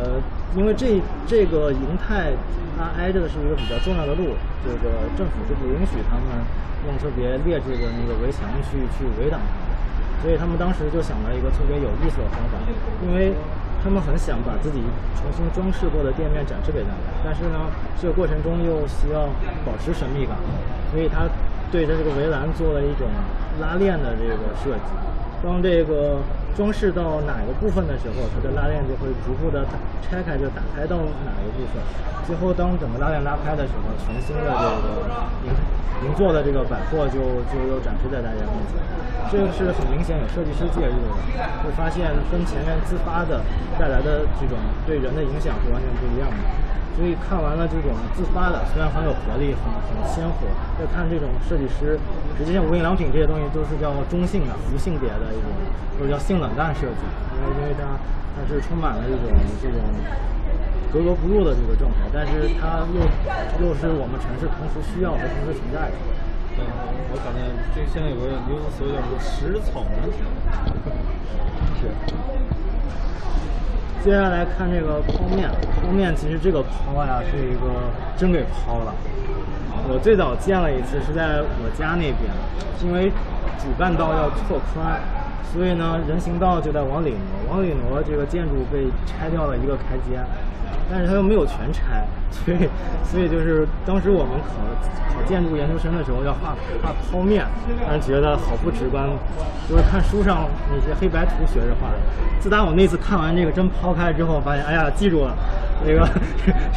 [0.01, 0.17] 呃，
[0.57, 0.97] 因为这
[1.27, 2.33] 这个银泰
[2.79, 4.33] 它挨着的是一个比较重要的路，
[4.65, 6.25] 这个政府是不允许他们
[6.89, 9.78] 用特别劣质的那个围墙去去围挡它。
[10.23, 12.59] 所以他们当时就想了一个特别有意思的方法，
[13.07, 13.33] 因为
[13.83, 14.83] 他们很想把自己
[15.15, 19.31] 重新装饰过的店面展示给大家，但是呢，这个过程中又需要
[19.65, 20.37] 保持神秘感，
[20.91, 21.29] 所以他
[21.71, 23.07] 对着这个围栏做了一种
[23.61, 24.91] 拉链的这个设计。
[25.43, 26.19] 当这个
[26.57, 31.79] 装饰到哪个部分的时候，它的拉链就会逐步的打拆开，就打开到哪个部分。
[32.27, 35.07] 最后当整个拉链拉开的时候，全新的这个
[35.47, 38.77] 银银座的这个百货就就又展示在大家面前。
[39.31, 41.21] 这个是很明显有设计师介入的，
[41.63, 43.41] 会发现跟前面自发的
[43.79, 46.68] 带来的这种对人的影响是完全不一样的。
[46.99, 51.95] 所以看完了这种自发的，虽然很有活力、很很鲜活，再看这种设计师，
[52.35, 55.47] 实际上无印良品这些东西都是叫中性的、无性别的一种，
[55.95, 57.07] 或者叫性冷淡设计，
[57.39, 57.95] 因为因为它
[58.35, 59.31] 它是充满了一种
[59.63, 59.79] 这种
[60.91, 62.99] 格格不入的这个状态，但是它又
[63.63, 65.97] 又是我们城市同时需要和同时存在的。
[66.59, 67.47] 对，我感觉
[67.79, 70.03] 这现在有个流行词汇叫什么“食草男”，
[71.79, 71.95] 是。
[74.05, 75.51] 接下来看这个泡面，
[75.83, 78.95] 泡面其实这个泡呀是一个真给抛了。
[79.91, 82.31] 我最早见了一次是在我家那边，
[82.83, 83.11] 因为
[83.59, 85.01] 主干道要拓宽，
[85.53, 90.23] 所以呢人行道就在往里挪，往里挪这个建筑被拆掉了一个台阶。
[90.91, 92.69] 但是它又没有全拆，所以
[93.05, 94.55] 所以就是当时我们考
[95.15, 97.47] 考建筑研究生的时候要画画剖面，
[97.83, 99.09] 让人觉得好不直观，
[99.69, 101.97] 就是看书上那些黑白图学着画的。
[102.41, 105.37] 自打我那次看完这个真抛开之后，发现哎呀记住了，
[105.85, 106.09] 这个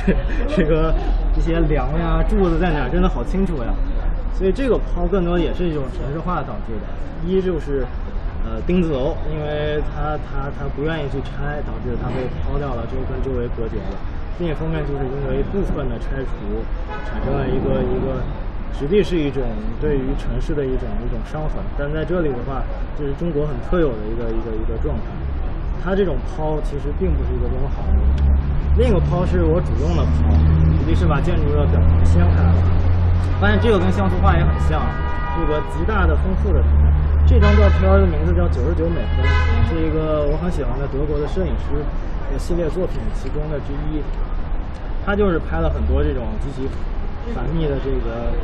[0.05, 0.15] 这
[0.55, 0.93] 这个
[1.35, 3.73] 这些梁呀柱子在哪真的好清楚呀。
[4.33, 7.85] 所以这个抛更多也是一种城市化导致的，一就是。
[8.43, 13.95] 呃，钉子楼，因为它它它不愿意去拆，导致它被抛掉了，就跟周围隔绝了。
[14.39, 16.33] 另一方面，就是因为部分的拆除，
[17.05, 18.17] 产生了一个一个，
[18.73, 19.43] 实际是一种
[19.79, 21.61] 对于城市的一种一种伤痕。
[21.77, 22.63] 但在这里的话，
[22.97, 25.03] 这是中国很特有的一个一个一个状态。
[25.83, 27.97] 它这种抛其实并不是一个多么好的。
[28.77, 30.33] 另一个抛是我主动的抛，
[30.81, 32.55] 实际是把建筑的表层掀开了。
[33.39, 34.81] 发现这个跟像素画也很像，
[35.37, 36.63] 这个极大的丰富的。
[37.31, 39.23] 这张照片的名字叫《九十九美分》，
[39.71, 41.79] 是一个我很喜欢的德国的摄影师
[42.27, 44.03] 的系列作品其中的之一。
[45.07, 46.67] 他就是拍了很多这种极其
[47.31, 48.35] 繁密的这个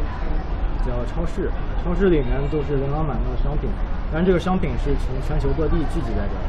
[0.87, 1.51] 叫超市，
[1.83, 3.67] 超市里面都是琳琅满目的商品，
[4.07, 6.43] 但这个商品是从全球各地聚集在这儿，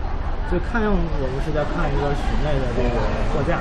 [0.46, 3.02] 所以看样我们是在看一个室内的这个
[3.34, 3.58] 货架，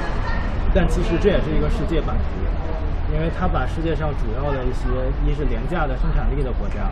[0.69, 2.29] 但其实这也是一个世界版图，
[3.09, 4.85] 因为它把世界上主要的一些
[5.25, 6.85] 一是廉价的生产力的国家。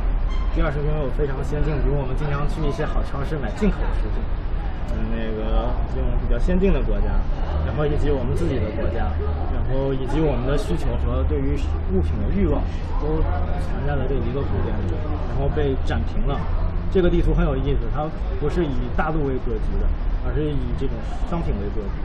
[0.55, 4.23] 第二是拥有非常先进，比如我们经常去一些好超市买进口食品，
[4.95, 5.67] 嗯，那个
[5.99, 7.11] 用比较先进的国家，
[7.67, 9.11] 然后以及我们自己的国家，
[9.51, 11.59] 然后以及我们的需求和对于
[11.91, 12.63] 物品的欲望，
[13.03, 13.19] 都
[13.67, 14.95] 藏在了这一个空间里，
[15.27, 16.39] 然后被展平了。
[16.93, 18.07] 这个地图很有意思，它
[18.39, 19.85] 不是以大陆为格局的，
[20.23, 20.95] 而是以这种
[21.29, 21.99] 商品为格局。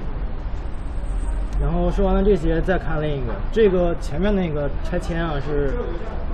[1.60, 5.72] 然后说完了这些，再看另一个，这个前面那个拆迁啊是。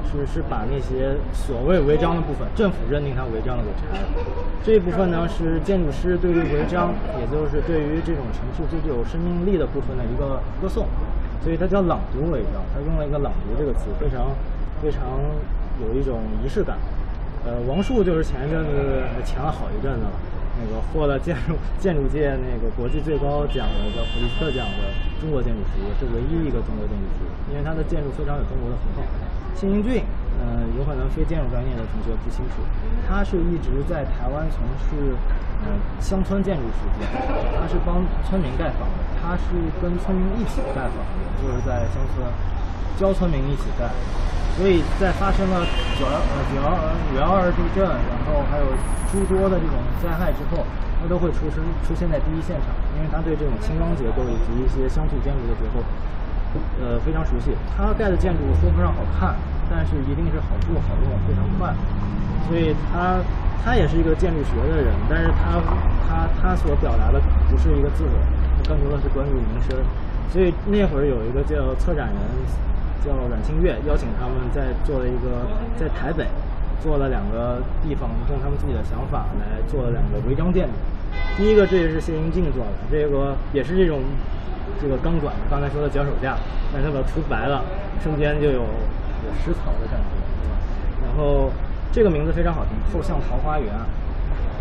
[0.06, 4.06] 是是把那些所谓违章的部分，政府认定它违章的给拆了。
[4.62, 10.86] 这一部分呢是建筑师对于违章，也就是对于这种城市最具有生命力的部分的一个歌颂，
[11.42, 12.62] 所以它叫朗读违章。
[12.72, 14.30] 他用了一个“朗读”这个词，非常
[14.80, 15.02] 非常
[15.82, 16.78] 有一种仪式感。
[17.44, 18.70] 呃，王树就是前一阵子
[19.24, 20.12] 强了好一阵子了，
[20.58, 24.88] 那个获了建筑建筑界那个国际最高奖的叫普利策奖的
[25.20, 29.04] 中国建筑师，是唯一一个中国建筑师，因为他的建筑非常有中国的符号。
[29.56, 30.04] 谢英俊，
[30.36, 32.60] 嗯，有可能非建筑专业的同学不清楚，
[33.08, 35.16] 他是一直在台湾从事，
[35.64, 37.08] 呃，乡村建筑实践，
[37.56, 42.20] 他是帮村民盖房的，他是跟村民一起盖房的，就是在乡村
[43.00, 43.88] 教村民一起盖，
[44.56, 45.60] 所以在发生了
[46.00, 48.66] 九幺呃九幺五幺二地震，然后还有
[49.12, 50.64] 诸多的这种灾害之后，
[50.96, 55.84] 他都会出生出现在第一现场，因为他对这种轻钢结构以及一些乡土建筑的结构。
[56.80, 57.52] 呃，非常熟悉。
[57.76, 59.36] 他盖的建筑说不上好看，
[59.68, 61.68] 但是一定是好住、好用、非常快。
[62.48, 63.20] 所以他
[63.60, 65.60] 他也是一个建筑学的人，但是他
[66.08, 68.16] 他他所表达的不是一个自我，
[68.64, 69.76] 更多的是关于名声。
[70.32, 72.16] 所以那会儿有一个叫策展人，
[73.04, 75.44] 叫阮清月，邀请他们在做了一个
[75.76, 76.26] 在台北
[76.82, 80.72] 做了两个地方，用他们自己的想法来做了两个违章建筑。
[81.36, 84.00] 第一个，这也是谢英静做的，这个也是这种。
[84.82, 86.36] 这个钢管，刚才说的脚手架，
[86.74, 87.64] 但是它涂白了，
[88.02, 90.54] 瞬间就有有食草的感觉，对吧？
[91.00, 91.48] 然后
[91.92, 93.72] 这个名字非常好听，后巷桃花源，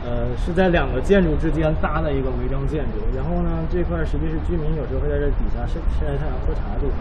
[0.05, 3.03] 呃，是在两个建筑之间搭的一个违章建筑。
[3.17, 6.95] 然后呢，这块实际是居民有时候会在这底下晒晒太阳、喝茶的地方，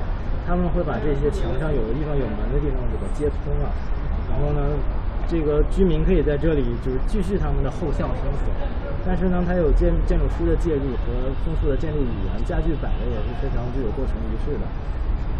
[0.46, 3.72] 他们会把这些墙上有的地方有门的地方给它接通了，
[4.30, 4.76] 然后呢。
[5.26, 8.52] 这个居民可以在这里就是继续他们的后巷生活，
[9.06, 14.68] 但是呢，它有建建筑师的介入和丰富的建筑语言，家具摆的也是非常具有过程仪式的。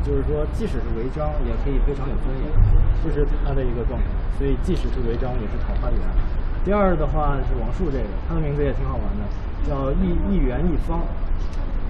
[0.01, 2.49] 就是说，即使是违章，也可以非常有尊严，
[3.05, 4.07] 这是它的一个状态。
[4.39, 6.01] 所以，即使是违章，也是桃花源。
[6.65, 9.23] 第二的话是王树这个，它的名字也挺好玩的，
[9.69, 11.05] 叫一一园一方。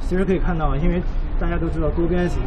[0.02, 1.00] 其实可以看到，因为
[1.38, 2.40] 大家都知道多边形，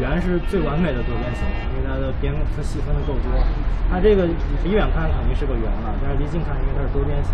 [0.00, 1.44] 圆是最完美的多边形，
[1.76, 3.28] 因为它的边它细分的够多。
[3.90, 4.24] 它这个
[4.64, 7.32] 离远看肯定是个圆了，但是离近看，因为它是多边形。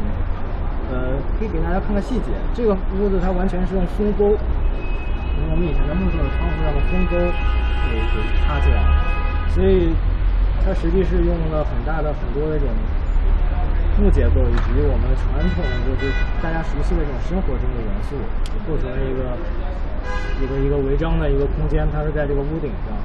[0.86, 4.38] 呃，可以给大家看看细节，这个屋子它完全是用松钩，
[5.50, 7.18] 我们以前的木头的窗户上的松钩
[7.90, 8.14] 给给
[8.46, 9.90] 插起来的，所以
[10.62, 12.70] 它实际是用了很大的很多那种
[13.98, 16.06] 木结构以及我们传统就是
[16.38, 18.14] 大家熟悉的这种生活中的元素，
[18.62, 19.34] 构成了一个
[20.42, 22.96] 一个一个违章的一个空间，它是在这个屋顶上。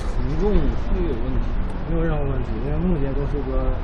[0.00, 1.46] 承重会有问题。
[1.84, 3.76] 没有任何问题，因为木结构是一个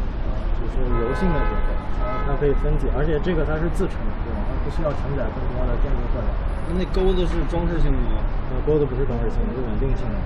[0.56, 1.68] 就是柔性的结构，
[2.00, 4.40] 然后它可以分解，而且这个它是自承，对吧？
[4.48, 6.28] 它不需要承载更多的建筑荷载。
[6.72, 8.24] 那那钩子是装饰性的吗？
[8.48, 10.16] 那钩子不是装饰性的，是稳定性的。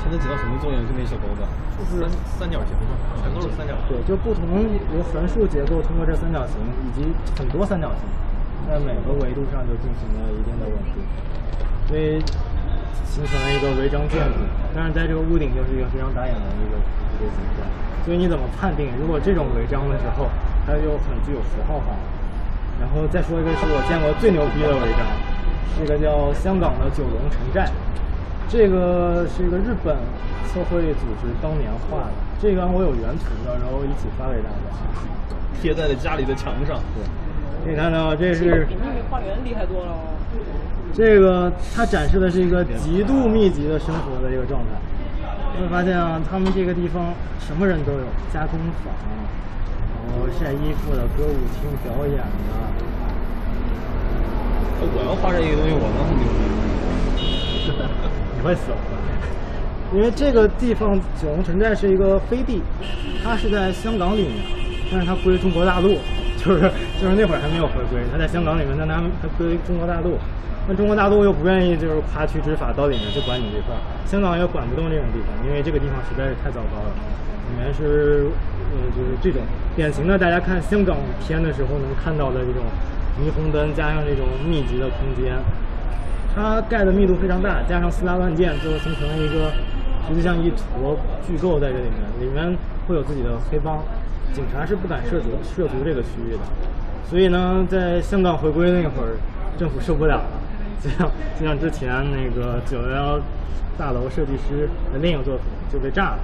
[0.00, 0.76] 它能起到什么作用？
[0.84, 1.40] 就那小钩子，
[1.80, 2.04] 就是
[2.36, 2.92] 三三角形嘛，
[3.24, 3.88] 全都是三角形。
[3.88, 4.44] 对，就不同
[4.92, 7.08] 由横竖结构通过这三角形以及
[7.40, 8.04] 很多三角形，
[8.68, 11.00] 在每个维度上就进行了一定的稳定，
[11.88, 12.20] 所以
[13.04, 14.38] 形成了一个违章建筑。
[14.74, 17.66] 但是在这个屋顶就是一个非常打眼的一个一个景观。
[18.04, 18.88] 所以你怎么判定？
[18.98, 20.28] 如果这种违章的时候，
[20.66, 21.92] 它就很具有符号化。
[22.80, 25.04] 然后再说一个是我见过最牛逼的违章，
[25.76, 27.68] 这个叫香港的九龙城寨。
[28.48, 29.94] 这个是一个日本
[30.48, 34.56] 测绘组织当年画的，这个我有原图的，然后一起发给大家。
[35.60, 36.80] 贴在了家里的墙上。
[36.96, 37.04] 对，
[37.64, 39.92] 可以看到这是比秘密花园厉害多了。
[40.92, 44.68] 这个它展示的是一个极度密集的生活的一个状态。
[45.60, 48.94] 会发现啊，他们这个地方什么人都有，加工坊，
[50.08, 52.24] 然后晒衣服的、歌舞厅表演的。
[54.82, 56.40] 我要画这个东西，我能很牛逼。
[58.36, 58.76] 你会死了！
[59.92, 62.62] 因为这个地方九龙城寨是一个飞地，
[63.22, 64.36] 它是在香港里面，
[64.90, 65.98] 但是它归中国大陆，
[66.40, 66.60] 就是
[67.00, 70.16] 就是那会儿还没有回归，他在香港里面，但它它归中国大陆。
[70.68, 76.90] 那中国大陆又不愿意就是跨区执法到里面去管你这块儿，香港也管不动这种地方，因为这个地方实在是太糟糕了。
[77.50, 78.30] 里面是
[78.70, 79.42] 呃就是这种
[79.74, 82.62] 典型的大家看香港片的时候能看到的这种
[83.18, 85.34] 霓虹灯加上这种密集的空间。
[86.32, 89.50] 它盖的密度非常大，加上四大乱箭，最后形成了一个
[90.06, 93.82] 实际上一坨巨构在这里面，里面会有自己的黑帮，
[94.32, 96.38] 警察是不敢涉足涉足这个区域的，
[97.08, 99.18] 所以呢，在香港回归那会儿，
[99.58, 100.30] 政府受不了了，
[100.80, 103.20] 就像就像之前那个九幺幺
[103.76, 106.18] 大楼设计师的另一个作品就被炸了，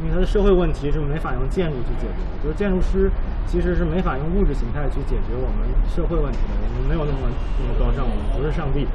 [0.00, 3.10] 因为它的社会问题是没法用建筑去解决的，就是建筑师
[3.46, 8.86] 其实是没法用物质形态去解决我们社会问题的，我们没有那么那么高尚，我们不是上帝。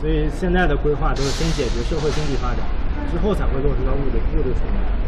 [0.00, 2.60] 所以现在的规划都是先解决社会经济发展，
[3.10, 5.03] 之后才会落实到物质物质层面。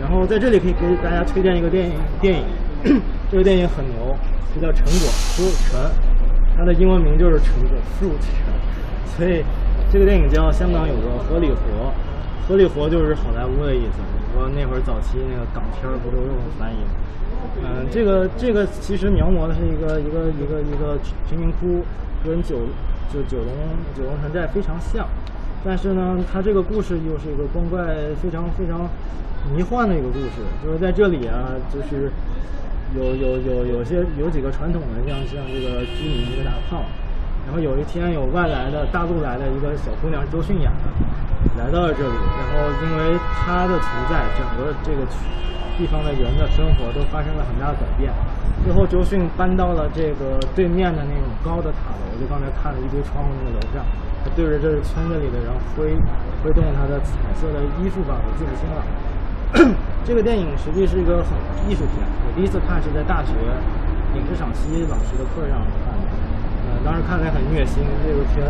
[0.00, 2.44] 然后在这里可以给大家推荐一个电影，电影
[3.30, 4.16] 这个电影很牛，
[4.54, 5.90] 就叫《成果 Fruit
[6.56, 8.22] 它的英文名就是成果 Fruit
[9.16, 9.44] 所以
[9.90, 11.92] 这个电影叫香港有个合理活，
[12.46, 13.98] 合理活就是好莱坞的意思。
[14.36, 16.90] 我那会儿早期那个港片儿不都用翻译吗？
[17.62, 21.84] 嗯，这个这个其实描摹的是一个一个一个一个贫民窟
[22.24, 22.56] 跟九
[23.12, 23.54] 就九龙
[23.96, 25.06] 九龙城寨非常像，
[25.64, 28.88] 但是呢，它这个故事又是一个光怪非常非常
[29.52, 32.10] 迷幻的一个故事，就是在这里啊，就是
[32.96, 36.80] 有有有有些有几个传统的，像像这个居民一个大胖，
[37.44, 40.88] 然后有一天有外来的大陆来的一个小姑娘周迅演的，
[41.58, 45.04] 来到了这里，然后因为她的存在，整个这个
[45.76, 48.12] 地方的人的生活都发生了很大的改变。
[48.64, 53.84] 最后，周迅搬到了这个对面的那种高的塔楼，就刚才看了一堆窗户那个楼上，
[54.24, 55.92] 他对着这个村子里的人挥
[56.42, 58.80] 挥动他的彩色的衣服吧，我记不清了。
[60.04, 61.32] 这个电影实际是一个很
[61.70, 63.32] 艺术片，我第一次看是在大学
[64.14, 66.06] 影视赏析老师的课上看的，
[66.66, 67.82] 呃，当时看来很虐心。
[68.02, 68.42] 这个片，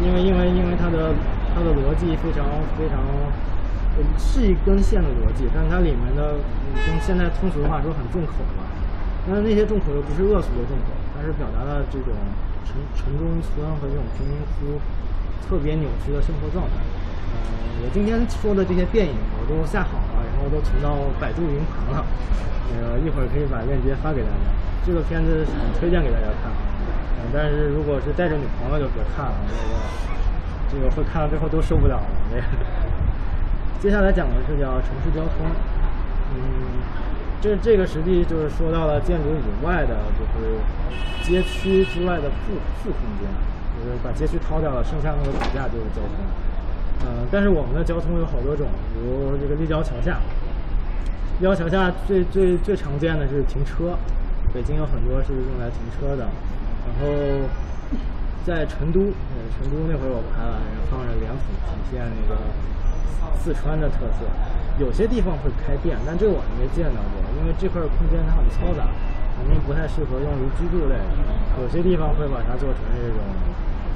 [0.00, 1.12] 因为因为因为它的
[1.54, 2.44] 它的逻辑非常
[2.78, 3.00] 非常。
[4.18, 8.60] 是一根线的逻辑，但它里面的嗯用现在通俗的话说很重口吧。
[9.24, 12.12] 但是那些重口又不是恶俗的重口，它是表达了这种
[12.68, 14.76] 城城中村和这种贫民窟
[15.48, 16.76] 特别扭曲的生活状态。
[17.32, 19.96] 呃，我今天说的这些电影我都下好，
[20.50, 22.04] 都存到百度云盘了。
[22.70, 24.46] 那个一会儿可以把链接发给大家。
[24.86, 26.50] 这个片子很推荐给大家看，
[27.18, 29.74] 嗯、但是如果是带着女朋友就别看了，这个
[30.70, 32.08] 这个会看到最后都受不了了。
[32.30, 32.42] 这个。
[33.78, 35.46] 接下来讲的是叫城市交通，
[36.34, 36.80] 嗯，
[37.40, 40.58] 这这个实际就是说到了建筑以外的，就是
[41.22, 43.28] 街区之外的副副空间，
[43.78, 46.14] 就是把街区掏掉了，剩下那个骨架就是交通。
[47.04, 50.18] 呃，但是我们的交通有好多种，比如这个立交桥下，
[51.38, 53.98] 立交桥下最最最常见的是停车，
[54.52, 56.26] 北京有很多是用来停车的。
[56.86, 57.06] 然后
[58.46, 62.38] 在成都，呃，成都那会儿我拍了，然后放着脸谱，体现那个
[63.42, 64.26] 四川的特色。
[64.78, 68.86] 有些地方会开店，但这个我还没见到过，因为这块空间它很嘈杂，
[69.34, 71.16] 肯定不太适合用于居住类的。
[71.58, 73.18] 有些地方会把它做成这种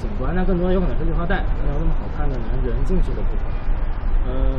[0.00, 3.44] 景观，那更多有可能是绿化带，没有那么好看的能人进去的部分。
[4.26, 4.56] 呃，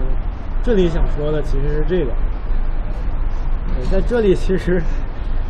[0.62, 2.14] 这里想说的其实是这个。
[3.74, 4.82] 呃，在这里其实，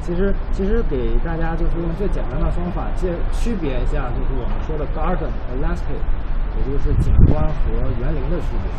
[0.02, 6.00] 其实其实给大家就是用最简单的方法介区别一下，就是我们说的 garden 和 landscape，
[6.56, 8.72] 也就是景观和园林的区别。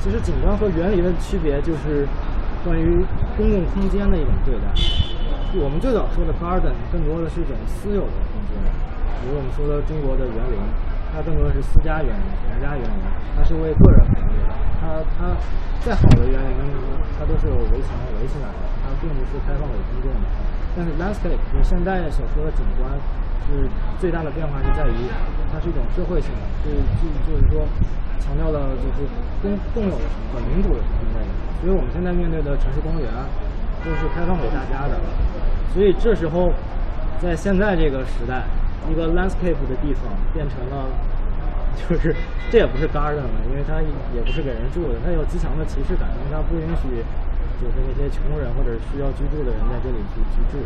[0.00, 2.06] 其实景观和园林的区别就是
[2.64, 3.04] 关于
[3.36, 4.68] 公共空间的一种对待。
[5.54, 8.58] 我们最早说的 garden 更多的是一种私有的空间，
[9.22, 10.58] 比如我们说的中国的园林，
[11.14, 12.98] 它更多的是私家园林、皇家园林，
[13.38, 14.50] 它是为个人服务的。
[14.82, 15.30] 它它
[15.78, 16.58] 再好的园林，
[17.14, 20.26] 它都是有围墙围起来的，它并不是开放给公众的。
[20.74, 22.90] 但是 landscape 就是现代所说的景观，
[23.46, 25.06] 是最大的变化是在于
[25.52, 27.62] 它是一种社会性的，是就就是说
[28.18, 29.06] 强调了就是
[29.38, 31.38] 公共有的成分、民主的成分在里面。
[31.62, 33.06] 所以我们现在面对的城市公园
[33.84, 34.98] 都是开放给大家的，
[35.72, 36.50] 所以这时候
[37.20, 38.42] 在现在这个时代，
[38.90, 40.86] 一个 landscape 的地方变成了。
[41.72, 42.14] 就是
[42.50, 47.00] 这也不是 garden 了，因为它也不是给人住的，它有极强的歧视感，因为它不允许
[47.56, 50.60] 就是那些穷人或者需要居住的人在这里去居住。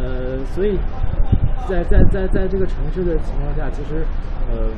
[0.00, 0.78] 呃，所以
[1.68, 4.00] 在在在在这个城市的情况下，其实
[4.48, 4.72] 呃，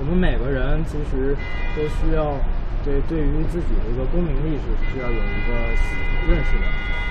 [0.00, 1.36] 我们每个人其实
[1.76, 2.34] 都需要
[2.84, 5.52] 对对于自己的一个公民意识是要有一个
[6.28, 6.66] 认识的。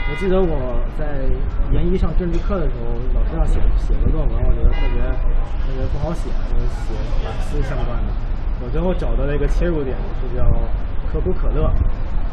[0.09, 1.23] 我记得我在
[1.71, 4.99] 研一上政治课的时候，老师让写写个论文，我觉得特别
[5.63, 6.91] 特别不好写，就是写
[7.23, 8.11] 马克思相关的。
[8.59, 10.43] 我最后找到了一个切入点，是叫
[11.07, 11.71] 可口可乐。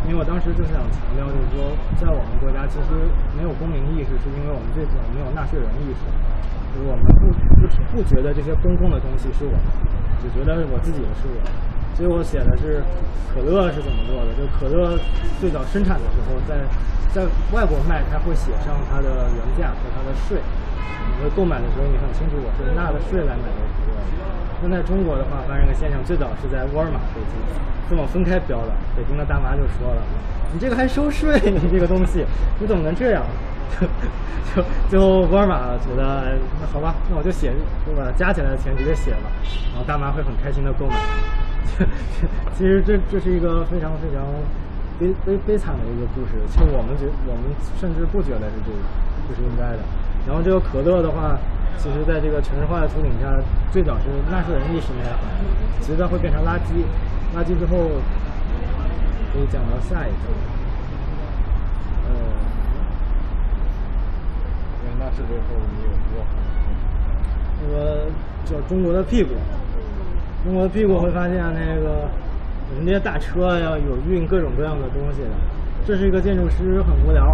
[0.07, 2.95] 因为我当时就是想强调，就是说，在我们国家其实
[3.37, 6.03] 没有公民意识，是因为我们这种没有纳税人意识，
[6.75, 7.31] 就是我们不
[7.63, 9.69] 不不觉得这些公共的东西是我的，
[10.23, 11.51] 只觉得我自己的是我的。
[11.99, 12.79] 所以我写的是
[13.27, 14.95] 可乐是怎么做的，就可乐
[15.43, 16.63] 最早生产的时候，在
[17.11, 20.39] 在外国卖，它会写上它的原价和它的税。
[20.39, 23.99] 你会购买的时候，你很清楚我是纳的税来买的可乐。
[24.63, 27.35] 那在中国的话，发生个现象，最早是在沃尔玛北京
[27.91, 28.71] 这么分开标的。
[28.95, 29.99] 北京的大妈就说了
[30.55, 31.35] ：“你这个还收税？
[31.51, 32.25] 你这个东西，
[32.61, 33.27] 你怎么能这样？”
[33.75, 33.87] 就
[34.55, 37.51] 就最后沃尔玛觉得那好吧，那我就写，
[37.83, 39.27] 就把加起来的钱直接写了，
[39.75, 40.95] 然后大妈会很开心的购买。
[42.57, 44.27] 其实这这是一个非常非常
[44.99, 47.45] 悲悲悲惨的一个故事，其实我们觉我们
[47.79, 48.79] 甚至不觉得是这个，
[49.29, 49.81] 这是应该的。
[50.27, 51.39] 然后这个可乐的话，
[51.79, 53.31] 其实在这个城市化的图景下，
[53.71, 55.15] 最早是纳税人意识那样，
[55.81, 56.83] 其实它会变成垃圾，
[57.37, 57.89] 垃圾之后
[59.33, 60.27] 可以讲到下一个，
[62.11, 62.11] 呃，
[64.99, 66.27] 那是最后你有过
[67.63, 68.11] 那个
[68.45, 69.31] 叫中国的屁股。
[70.45, 72.09] 中国的屁股会发现那个，
[72.79, 75.31] 人家大车要有运各种各样的东西的。
[75.85, 77.25] 这是一个建筑师很无聊，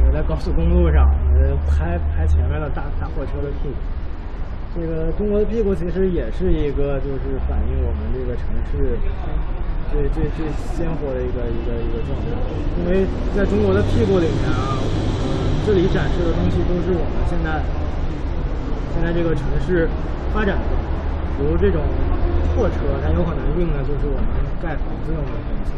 [0.00, 3.74] 呃，在高速公路上，呃，拍拍前面的大大货车的屁股。
[4.76, 8.98] 这个中国的屁股其实也是一个，就是反映我们这个城市
[9.90, 12.32] 最最最鲜活的一个一个一个状态。
[12.80, 14.78] 因为在中国的屁股里面啊，
[15.66, 17.62] 这里展示的东西都是我们现在
[18.94, 19.88] 现在这个城市
[20.32, 20.86] 发展的状态，
[21.36, 21.82] 比如这种。
[22.54, 24.30] 货车它有可能运的就是我们
[24.62, 25.74] 盖房子用的东西，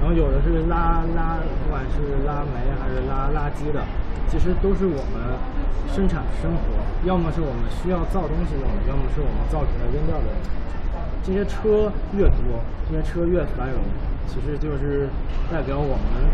[0.00, 3.82] 然后有的是拉拉，不管是拉煤还是拉垃圾的，
[4.30, 5.18] 其实都是我们
[5.90, 10.30] 生产生活，要么是我们需要造东西用的，要么是我们造出来扔掉的。
[11.22, 13.82] 这些车越多，这些车越繁荣，
[14.26, 15.10] 其实就是
[15.50, 16.24] 代表我们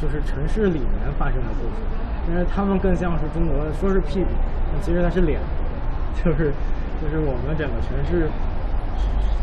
[0.00, 1.80] 就是城市里面发生的故事。
[2.28, 4.30] 但是他们更像是中国说是屁股，
[4.70, 5.40] 但其实它是脸，
[6.22, 6.52] 就是
[7.00, 8.28] 就是我们整个城市。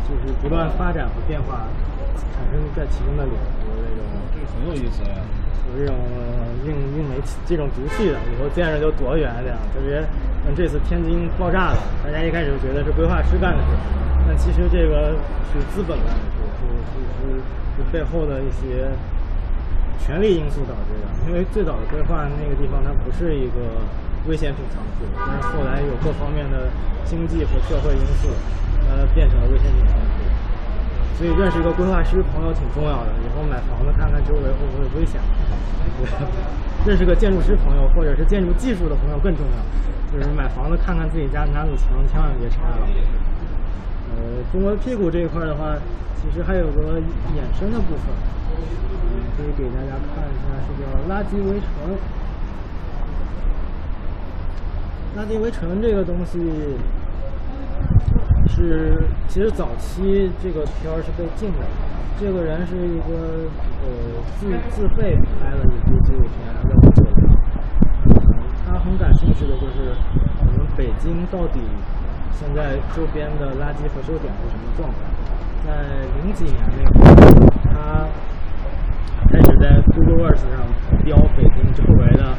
[0.06, 1.66] 就是不断发展和变化，
[2.14, 5.18] 产生在其中的脸，有这种，这个很有意思呀。
[5.66, 5.98] 有这种
[6.62, 9.50] 硬硬煤气这种毒气的，以后见着就躲远点。
[9.74, 9.98] 特别
[10.46, 13.74] 像这次天津爆炸了，大家一开始就觉得是规划师干的事，
[14.28, 15.18] 但其实这个
[15.50, 17.42] 是资本干的事，是是是
[17.74, 18.86] 是背后的一些
[19.98, 21.10] 权力因素导致的。
[21.26, 23.82] 因为最早的规划那个地方它不是一个
[24.30, 26.70] 危险品仓库，但是后来有各方面的
[27.04, 28.30] 经济和社会因素。
[28.88, 29.84] 呃，变成了危险品，
[31.18, 33.10] 所以认识一个规划师朋友挺重要的。
[33.24, 35.20] 以后买房子看看周围会不会危险。
[36.86, 39.58] 认识个建筑师朋友或者是建筑技术的朋友更重要，
[40.12, 42.86] 就是买房子看看自己家哪堵墙，千万别拆了。
[44.14, 44.22] 呃，
[44.52, 45.74] 中国屁股这一块的话，
[46.14, 47.00] 其实还有个
[47.34, 48.14] 衍生的部分，
[48.54, 51.66] 嗯，可以给大家看一下，是叫垃圾围城。
[55.16, 56.38] 垃圾围城这个东西
[58.56, 58.96] 是，
[59.28, 61.66] 其实早期这个片儿是被禁的。
[62.18, 63.44] 这个人是一个
[63.84, 66.32] 呃自自费拍了一部纪录片，
[66.64, 67.12] 叫《者良》。
[68.08, 68.08] 嗯，
[68.64, 69.92] 他很感兴趣的就是
[70.40, 71.60] 我们北京到底
[72.32, 75.04] 现在周边的垃圾回收点是什么状态。
[75.66, 77.04] 在零几年那会，
[77.68, 78.08] 他
[79.28, 80.64] 开始在 Google Earth 上
[81.04, 82.32] 标北京周围的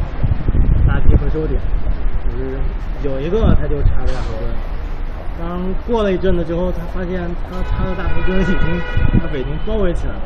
[0.88, 1.61] 垃圾回收点，
[2.26, 2.57] 就是
[3.03, 4.34] 有一个他就插个大头
[5.39, 8.57] 当过了一阵子之后，他发现他他的大头针已经
[9.21, 10.25] 把北京包围起来了，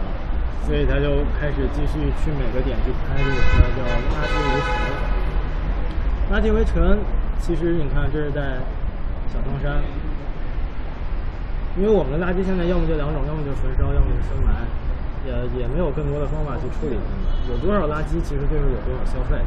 [0.66, 3.84] 所以他就开始继续去每个点去拍这个片，叫
[4.16, 4.72] 《垃圾围城》。
[6.32, 7.00] 垃圾围城，
[7.40, 8.64] 其实你看这是在
[9.28, 9.84] 小汤山，
[11.76, 14.64] 因为我们的垃圾现在要么就两种，要么就焚烧，要么就深埋，
[15.26, 17.26] 也也没有更多的方法去处理它们。
[17.50, 19.38] 有多少垃圾，其实就是有多少消费。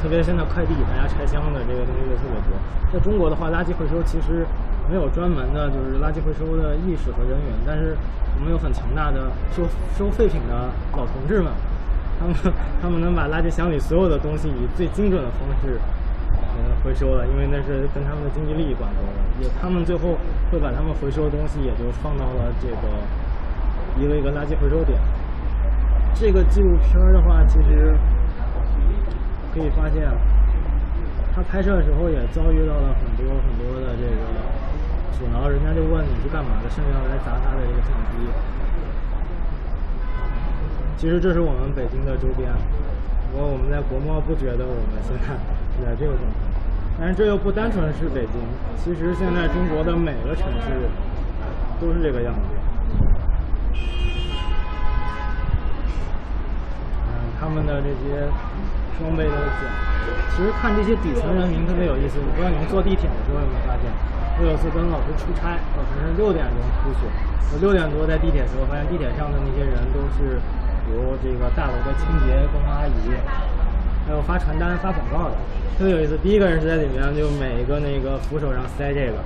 [0.00, 2.54] 特别现在快递大家拆箱的这个东西就特别多。
[2.92, 4.46] 在中国的话，垃圾回收其实
[4.88, 7.96] 没有专门的就是垃圾回收的意识和人员，但是
[8.38, 9.66] 我们有很强大的收
[9.98, 11.50] 收废品的老同志们，
[12.18, 12.34] 他们
[12.80, 15.80] 他们能把垃圾箱里所有的东西以最精准的方式
[16.30, 19.18] 呃回收了，因为那是跟他们的经济利益挂钩的。
[19.42, 20.14] 也他们最后
[20.50, 22.86] 会把他们回收的东西也就放到了这个
[23.98, 24.98] 一个一个垃圾回收点。
[26.14, 27.94] 这个纪录片儿的话，其实
[29.54, 30.08] 可以发现，
[31.34, 34.22] 他拍摄的时候也遭遇到了很多很多的这个
[35.18, 38.18] 阻挠，人家就问你是干嘛的，甚至要来砸他的这个相机。
[40.96, 42.50] 其实这是我们北京的周边，
[43.30, 45.38] 不过我们在国贸不觉得我们现在
[45.78, 46.34] 是在这个状态，
[46.98, 48.34] 但是这又不单纯是北京，
[48.74, 50.90] 其实现在中国的每个城市
[51.80, 52.40] 都是这个样子。
[57.06, 58.28] 嗯，他们的这些
[59.00, 59.64] 装备都讲，
[60.36, 62.20] 其实看这些底层人民特别有意思。
[62.20, 63.88] 我不知道你们坐地铁的时候有没有发现，
[64.36, 67.08] 我有次跟老师出差，早晨是六点钟出去，
[67.48, 70.36] 我六点多在地铁的时候，发现地铁上的那些人都是
[70.84, 73.16] 比如这个大楼的清洁工阿姨，
[74.04, 75.40] 还有发传单、发广告的，
[75.80, 76.20] 特别有意思。
[76.20, 79.24] 第一个人是在里面，就每一个那个扶手上塞这个，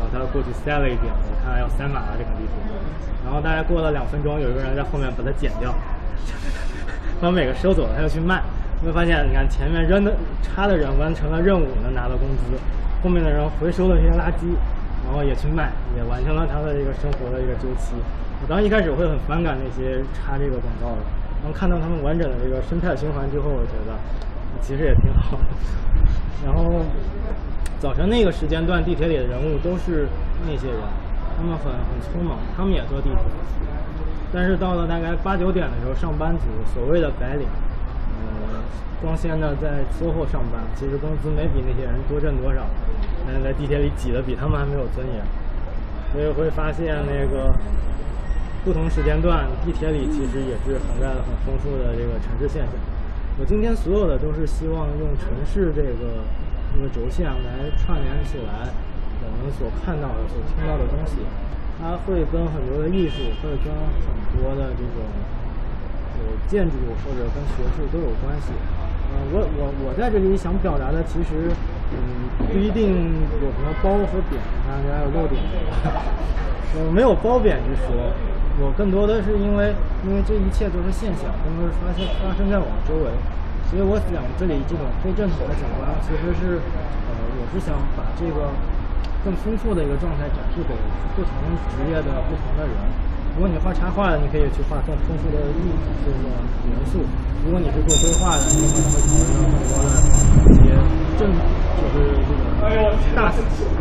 [0.00, 2.56] 后他过去塞了一点，我看要塞满了这个地图。
[3.20, 5.76] 然后大概过了两分钟，有一个人在后面把它剪掉，
[7.20, 8.42] 把每个收走了，他就去卖。
[8.80, 12.56] 你会发现，你看前面扔的插的人完成了任务，能拿到工资；
[13.02, 14.56] 后面的人回收了这些垃圾，
[15.04, 17.92] 然后也去卖，也完成了他的这个生活的一个周期。
[18.40, 21.04] 我当时一开始会很反感那些插这个广告的，
[21.42, 23.92] 然后看到他们完整的这个生态循环之后，我觉得
[24.62, 25.38] 其实也挺好。
[26.42, 26.80] 然后
[27.78, 30.08] 早晨那个时间段，地铁里的人物都是
[30.48, 30.80] 那些人，
[31.36, 33.18] 他们很很匆忙，他们也坐地铁。
[34.32, 37.48] 但是到了大概八九点的时候，上班族所谓的白领，
[38.14, 38.62] 呃，
[39.02, 42.62] 光鲜的在 SOHO 上班，其实工资没比那些人多挣多少，
[43.26, 45.18] 但是在地铁里挤得比他们还没有尊严，
[46.12, 47.52] 所以会发现那个
[48.64, 52.72] 不同时间段，地铁里其实也是涵盖了很丰富的这个城市现象。
[53.38, 56.22] 我今天所有的都是希望用城市这个
[56.74, 58.70] 这个轴线来串联起来
[59.26, 61.18] 我们所看到的、所听到的东西。
[61.80, 65.00] 它会跟很多的艺术，会跟很多的这种
[66.20, 68.52] 呃建筑或者跟学术都有关系。
[69.08, 71.48] 呃，我我我在这里想表达的，其实
[71.96, 74.36] 嗯不一定有什么褒和贬，
[74.68, 75.40] 当然还有漏点。
[76.76, 78.12] 我没有褒贬之说，
[78.60, 79.72] 我更多的是因为
[80.04, 83.08] 因为这一切都是现象，都是发现发生在我们周围，
[83.72, 86.60] 所以我想这里这种非正统的景观，其实是
[87.08, 87.10] 呃
[87.40, 88.52] 我是想把这个。
[89.24, 90.72] 更丰富的一个状态展示给
[91.16, 91.32] 不同
[91.68, 92.74] 职业的不同的人。
[93.36, 95.62] 如果你画插画的，你可以去画更丰富的艺
[96.04, 96.18] 这个
[96.66, 96.98] 元素；
[97.46, 99.88] 如果你是做规划的，你可能会考虑到更多的
[100.50, 100.74] 一些
[101.16, 102.42] 正就是这种
[103.14, 103.38] 大宏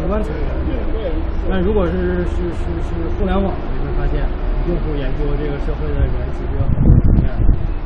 [0.07, 1.01] 观层面的。
[1.49, 4.21] 但如果是是是是互联网的，你会发现
[4.67, 7.41] 用户研究这个社会的人其实有很多层面的。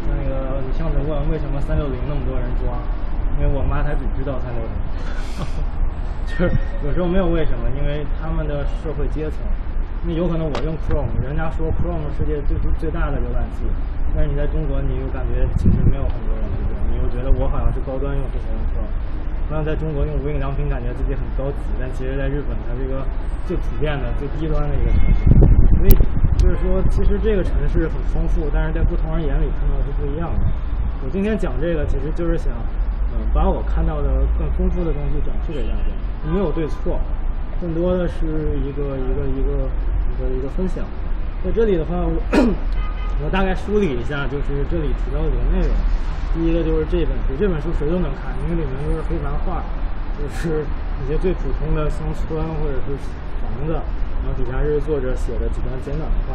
[0.09, 2.75] 那个你上次问为什么三六零那么多人抓，
[3.39, 4.73] 因为我妈她只知道三六零。
[6.25, 6.51] 就是
[6.83, 9.43] 有时候没有为什么，因为他们的社会阶层，
[10.03, 13.67] 那有可能我用 Chrome，人家说 Chrome 世界最最大的浏览器，
[14.15, 18.93] 但是你在中国，你又感觉其实没有很多人是这样，你又觉得我好像是高端用户才用 Chrome，
[19.51, 23.03] 那在中国用无印良品，感觉自己很高级，但其实在日本，它是一个
[23.45, 25.21] 最普遍的、最低端的一个城市。
[25.75, 25.91] 所以
[26.39, 30.47] 就是说，其实这个城市很丰富，但是在不同人眼里看到是不一样的。
[31.03, 32.51] 我今天讲这个，其实就是想。
[33.15, 34.09] 嗯，把我看到的
[34.39, 35.85] 更丰富的东西展示给大家，
[36.31, 36.99] 没有对错，
[37.59, 38.25] 更多的是
[38.63, 39.67] 一个一个一个
[40.11, 40.83] 一个一个分享。
[41.43, 42.15] 在这里的话，我
[43.23, 45.75] 我大概梳理一下，就是这里提到的几个内容。
[46.33, 49.61] 第一个就是这本书，这本书谁都能看，因为里面都是黑白画，
[50.17, 50.65] 就是
[51.03, 52.95] 一些最普通的乡村或者是
[53.43, 53.73] 房子，
[54.23, 56.33] 然后底下是作者写的几段简短的话。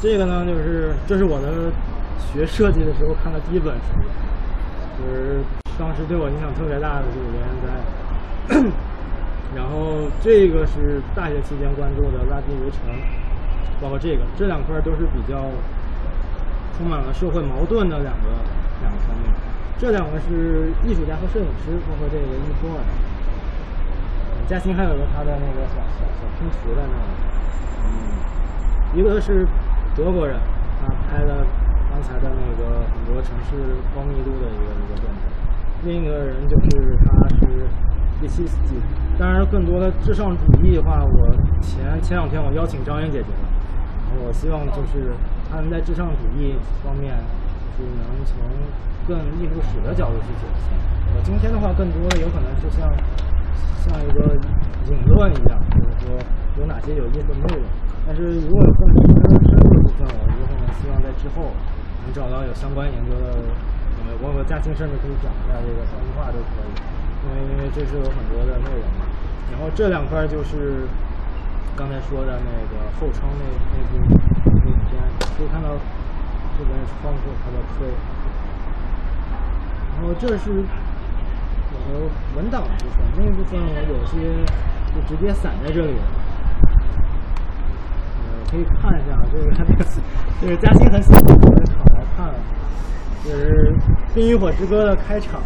[0.00, 1.70] 这个呢，就是这是我的
[2.18, 4.00] 学设计的时候看的第一本书，
[4.98, 5.38] 就是
[5.78, 7.68] 当时对我影响特别大的就是连载。
[9.54, 12.92] 然后这个是大学期间关注的《垃圾围城》，
[13.80, 15.50] 包括这个，这两块都是比较
[16.76, 18.28] 充满了社会矛盾的两个
[18.82, 19.32] 两个方面。
[19.78, 22.80] 这两个是艺术家和摄影师，包括这个伊波尔。
[24.48, 27.04] 嘉欣还有个他的那个小小小拼图在那个，
[27.84, 29.46] 嗯，一个是
[29.94, 30.36] 德国人，
[30.80, 31.44] 他拍的
[31.90, 35.20] 刚才的那个很多城市高密度的一个一个状态。
[35.84, 37.68] 另一个人就是他是
[38.20, 38.74] 第七季，
[39.18, 41.30] 当然更多的至上主义的话，我
[41.62, 43.46] 前前两天我邀请张媛姐姐了，
[44.10, 45.14] 然后我希望就是
[45.48, 47.14] 他们在至上主义方面，
[47.78, 48.34] 就是能从
[49.06, 50.66] 更艺术史的角度去解析。
[51.14, 52.90] 我今天的话，更多的有可能是像
[53.86, 54.34] 像一个
[54.90, 56.18] 引论一样，就是说
[56.58, 57.62] 有哪些有意思的内容。
[58.04, 59.14] 但是如果有更深
[59.46, 61.54] 深入的部分，我有可能希望在之后
[62.02, 63.38] 能找到有相关研究的。
[63.98, 66.70] 呃，我和嘉兴甚至可以讲一下这个商业化都可以，
[67.24, 69.06] 因为因为这是有很多的内容嘛。
[69.50, 70.86] 然后这两块就是
[71.74, 73.98] 刚才说的那个后窗那那部
[74.44, 75.02] 那影片，
[75.36, 75.70] 可以看到
[76.58, 77.88] 这边窗户它的推。
[79.96, 80.62] 然后这是
[81.72, 81.98] 我的
[82.36, 84.44] 文档部分，那部分我有些
[84.94, 86.04] 就直接散在这里了。
[88.22, 89.44] 呃，可以看一下，这个
[90.40, 92.34] 这个嘉兴很喜欢我就跑来看了。
[93.24, 93.74] 就是
[94.14, 95.40] 《冰与火之歌》的开场，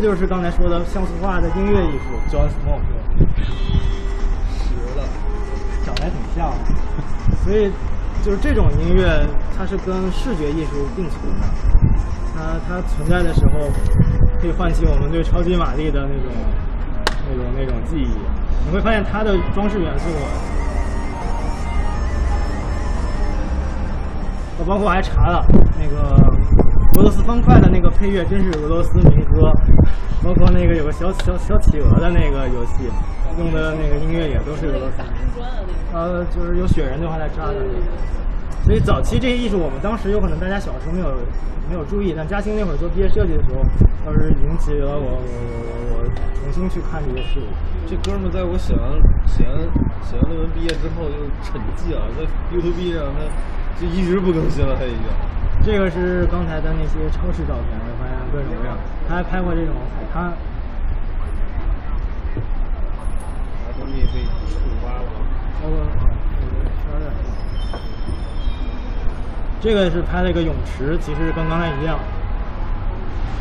[0.00, 2.86] 这就是刚才说的像素化的音乐艺术，John Smoke，
[4.54, 5.02] 实了，
[5.84, 6.52] 长得还挺像，
[7.42, 7.72] 所以
[8.22, 9.26] 就是这种音乐，
[9.58, 11.46] 它是跟视觉艺术并存的，
[12.32, 13.72] 它它存在的时候，
[14.40, 16.32] 可以唤起我们对超级玛丽的那种
[17.28, 18.14] 那种那种记忆。
[18.66, 20.04] 你会发现它的装饰元素。
[24.60, 25.44] 我包括还查了
[25.76, 26.37] 那个
[26.96, 29.52] 俄罗斯方块的那个配乐，真是俄罗斯民歌。
[30.20, 32.90] 包括那个有个小小小企鹅的那个游戏，
[33.38, 34.96] 用的那个音乐也都是俄罗斯。
[35.94, 37.54] 呃，就是有雪人的话在扎的。
[38.64, 41.14] 所以早期这些艺术，我们当时有可能大家小时候没有
[41.70, 43.62] 没有注意，但嘉兴那会儿做毕业设计的时候，
[44.04, 46.04] 倒是引起了我我我我我
[46.42, 47.46] 重新去看这些事物。
[47.86, 48.82] 这哥们在我写完
[49.24, 49.54] 写完
[50.02, 51.14] 写完论文毕业之后就
[51.46, 53.22] 沉寂了，在 YouTube 上他。
[53.78, 55.06] 就一直不更新了，他已经。
[55.64, 58.76] 这个是刚才的那些超市照片，我发现各种各样。
[59.06, 60.32] 他还拍过这种海滩。
[63.64, 65.04] 把东西被触发了。
[69.60, 71.98] 这个是拍了一个泳池，其实跟刚才一样。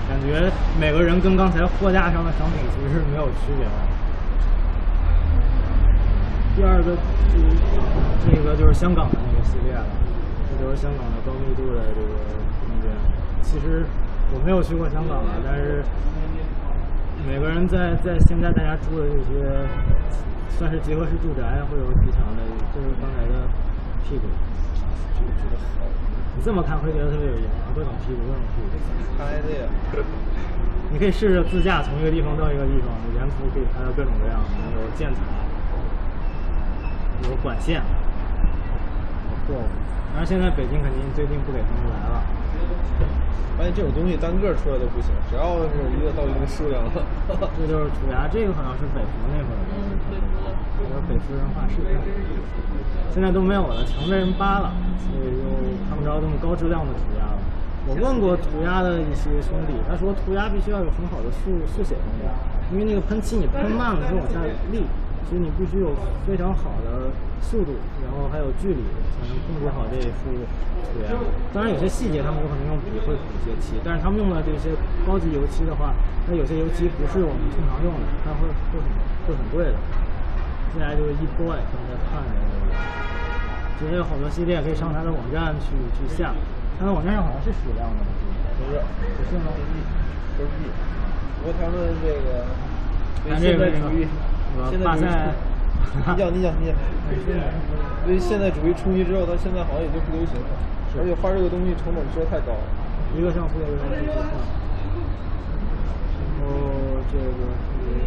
[0.10, 3.72] 感觉每个人跟刚才货架上的商品其实是没有区别的。
[6.56, 6.98] 第二个，
[8.26, 9.86] 这个就是香港的那个系列了。
[10.60, 12.12] 都是香港的高密度的这个
[12.66, 12.90] 空间。
[13.42, 13.86] 其实
[14.34, 15.84] 我没有去过香港啊，但是
[17.26, 19.66] 每个人在在现在大家住的这些
[20.58, 22.44] 算是结合式住宅，会有极强的，
[22.74, 23.48] 就是刚才的
[24.04, 24.26] 屁股，
[25.16, 25.88] 这个觉得好。
[26.36, 28.70] 你这么看会觉得特别有意思，各种屁股，各种屁股。
[29.18, 29.66] 拍的呀。
[30.90, 35.20] 你可以试着自驾从一个地方到一个地方，沿途可以拍到各种各样的，有建材，
[37.28, 37.82] 有管线，
[39.54, 39.68] 有货物。
[40.12, 42.24] 然后现在北京肯定最近不给他们来了。
[43.58, 46.94] 发现这种东西单个出来都不行，只要是一个到一定数量了。
[47.58, 49.74] 这就是涂鸦，这个好像是北服那会儿的。
[49.74, 50.30] 嗯，北服。
[50.78, 51.82] 还有北服人画室，
[53.12, 54.70] 现在都没有了，墙被人扒了，
[55.02, 55.42] 所以就
[55.90, 57.42] 看不着这么高质量的涂鸦了。
[57.90, 62.30] 我问过涂鸦的一些兄弟，他说涂鸦必须要有很好的速速写能力，
[62.70, 64.38] 因为那个喷漆你喷慢了就往下
[64.70, 64.86] 沥。
[65.28, 65.92] 所以你必须有
[66.24, 67.12] 非常好的
[67.44, 68.80] 速度，然后还有距离，
[69.12, 70.32] 才能控制好这一幅
[70.88, 71.12] 涂鸦。
[71.52, 74.72] 当然有些细节他们有可能用笔会补一些漆，但是他们用的这些
[75.04, 75.92] 高级油漆的话，
[76.32, 78.88] 那有些油漆不是我们通常用的，它会会很
[79.28, 79.76] 会很贵的。
[80.72, 82.72] 接下来就是 eBoy 刚才看的那个，
[83.80, 86.32] 其实有好多系列可以上他的网站去去下，
[86.80, 88.00] 他的网站上好像是矢量的，
[88.64, 89.52] 不是不是吗？
[90.40, 90.72] 都是 B，
[91.44, 92.48] 不过他们这个
[93.42, 93.76] 现在
[94.66, 94.78] 属于。
[94.78, 95.34] 现在
[96.08, 96.74] 你讲你讲你讲，
[98.06, 100.48] 因为现在主义冲击之后，它现在好像已经不流行了，
[101.00, 102.60] 而且画这个东西成本实在太高了。
[103.16, 103.96] 一个像素的一个像素，
[106.38, 106.50] 然后
[107.10, 107.24] 这个
[107.72, 108.04] 是，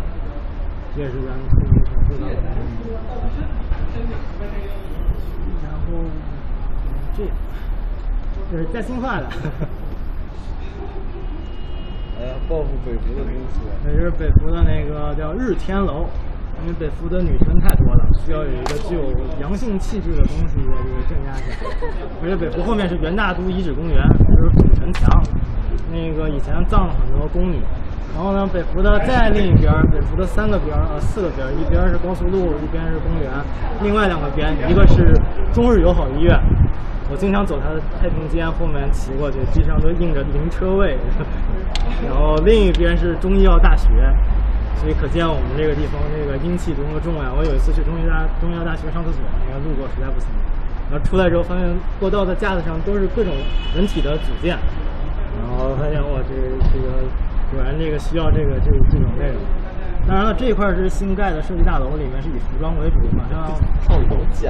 [0.94, 2.26] 这也是咱们出名城市的，
[5.62, 5.86] 然后
[7.16, 7.18] 这
[8.50, 9.26] 这是嘉兴话的。
[12.20, 13.64] 哎呀，报复北服的民俗。
[13.82, 16.06] 这是北服的那个叫日天楼，
[16.62, 19.02] 因为北服的女生太多了，需要有一个具有
[19.40, 21.44] 阳性气质的东西在这个镇压下。
[22.22, 23.96] 而且北服后面是元大都遗址公园，
[24.28, 25.22] 就是古城墙，
[25.90, 27.60] 那个以前葬了很多宫女。
[28.12, 33.30] 然后呢，北服的再另一边，北服的三个边呃四个边，一边是高速路，一边是公园，
[33.82, 35.14] 另外两个边，一个是
[35.52, 36.38] 中日友好医院。
[37.10, 40.98] 我经常走它的太平间后面骑过去，地上都印着停车位。
[42.06, 43.88] 然后另一边是中医药大学，
[44.80, 47.28] 所以可见我们这个地方这个阴气多么重呀！
[47.36, 50.26] 我有一次去中医大中医药大学上厕所，那个路过实在不行，
[50.90, 51.68] 然后出来之后发现
[52.00, 53.30] 过道的架子上都是各种
[53.76, 54.56] 人体的组件，
[55.36, 56.32] 然后发现我这
[56.72, 57.04] 这个
[57.52, 59.36] 果然这个需要这个这这种内容。
[60.08, 63.52] 当然了，这一块是新盖的设计大楼，里面是以服装为主，马上
[63.84, 64.48] 上楼架。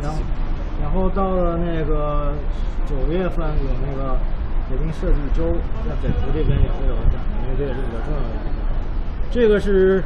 [0.00, 0.18] 然后，
[0.80, 2.32] 然后到了那个
[2.86, 4.14] 九月份有那个
[4.70, 7.18] 北京设计周，在北服这边也会有展，
[7.48, 8.60] 因为这也是比较重要的地方。
[9.30, 10.04] 这个是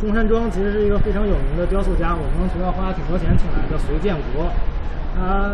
[0.00, 4.48] 中山装，其实是一个非常有名的雕塑家，我们学校花了挺多钱请来的隋建国，
[5.14, 5.52] 他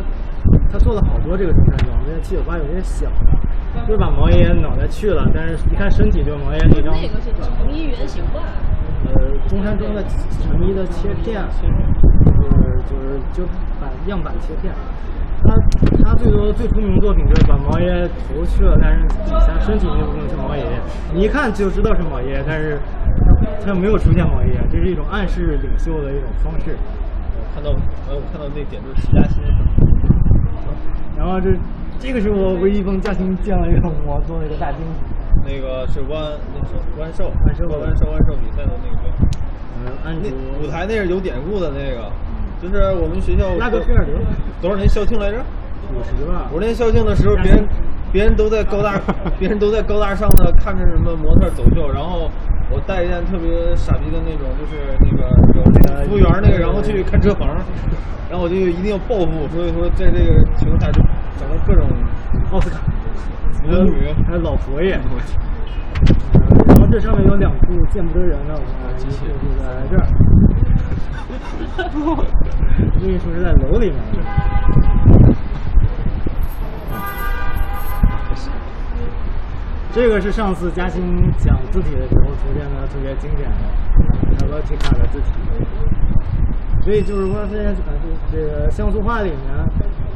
[0.70, 6.94] 他做了好多这个中山装，这七九八有些小的，就是把毛爷爷脑袋去了，但是一看身体就是毛爷爷那张。
[6.94, 8.40] 那个是成衣原型吧？
[9.07, 9.12] 呃，
[9.48, 10.03] 中山装的
[10.42, 11.42] 成衣的切片，
[12.40, 13.44] 就是就是就
[13.80, 14.72] 把样板切片。
[15.45, 15.57] 他
[16.05, 20.80] 他最多最出名的作品就是把毛爷爷头去了，但是底下身体那部分是毛爷爷，
[21.14, 22.78] 你一看就知道是毛爷爷，但是
[23.64, 26.76] 他又没有出现毛爷爷，这是一种暗示领袖的一种方式。
[27.34, 27.70] 我看到，
[28.09, 29.43] 呃，我看到那点就是齐家新。
[31.16, 31.51] 然后这
[31.99, 35.12] 这个是我唯一帮嘉欣建了一个模做了一个大金子。
[35.45, 39.03] 那个是弯，那是弯寿，弯寿弯寿弯寿比赛的那个。
[39.84, 40.30] 嗯，安那
[40.62, 42.11] 舞台那是有典故的那个，
[42.62, 43.80] 就是我们学校拉格
[44.60, 45.38] 多少年校庆来着？
[45.92, 46.48] 五十吧。
[46.54, 47.68] 五十年校庆的时候，别人
[48.12, 49.00] 别人都在高大，
[49.36, 52.30] 别人都在高大上的看着什么模特走秀，然后
[52.70, 57.48] 我带一件特别傻逼的那种，就是那个有那个服务员那个，然后去看车房，
[58.30, 61.02] 然后我就一定要报复，所以说在这个情况下就
[61.40, 61.84] 整了各种
[62.52, 62.78] 奥斯卡。
[63.64, 64.98] 魔女，还有老佛爷。
[66.68, 70.32] 然后这上面有两部见不得人的，我机器就在这儿。
[73.00, 73.98] 另一处是在楼里面。
[79.94, 83.57] 这个是上次嘉兴讲字体的时候出现的特别经典的
[84.38, 85.26] Helvetica 的字体。
[86.82, 87.92] 所以就是说，现在呃，
[88.32, 89.38] 这个像素画里面，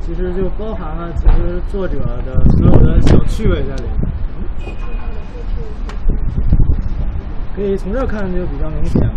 [0.00, 3.92] 其实就包含了其实作者的所有的小趣味在里面。
[7.54, 9.14] 可以从这看就比较明显了，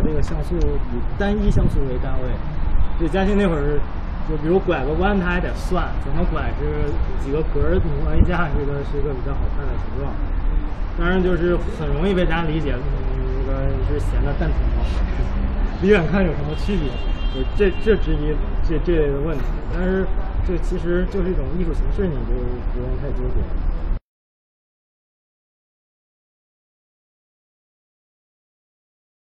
[0.00, 2.28] 这个像素以单一像素为单位。
[2.98, 3.80] 对嘉兴那会儿，
[4.28, 6.88] 就比如拐个弯，它还得算怎么拐是
[7.24, 10.12] 几个格儿磨一下，这个是一个比较好看的形状。
[10.98, 14.84] 当然就是很容易被大家理解，嗯那个是闲的蛋疼吗？
[15.82, 16.88] 离远看有什么区别？
[17.56, 18.36] 这这之一
[18.68, 20.06] 这这类的问题，但是
[20.46, 22.36] 这其实就是一种艺术形式，你就
[22.72, 23.40] 不用太纠结。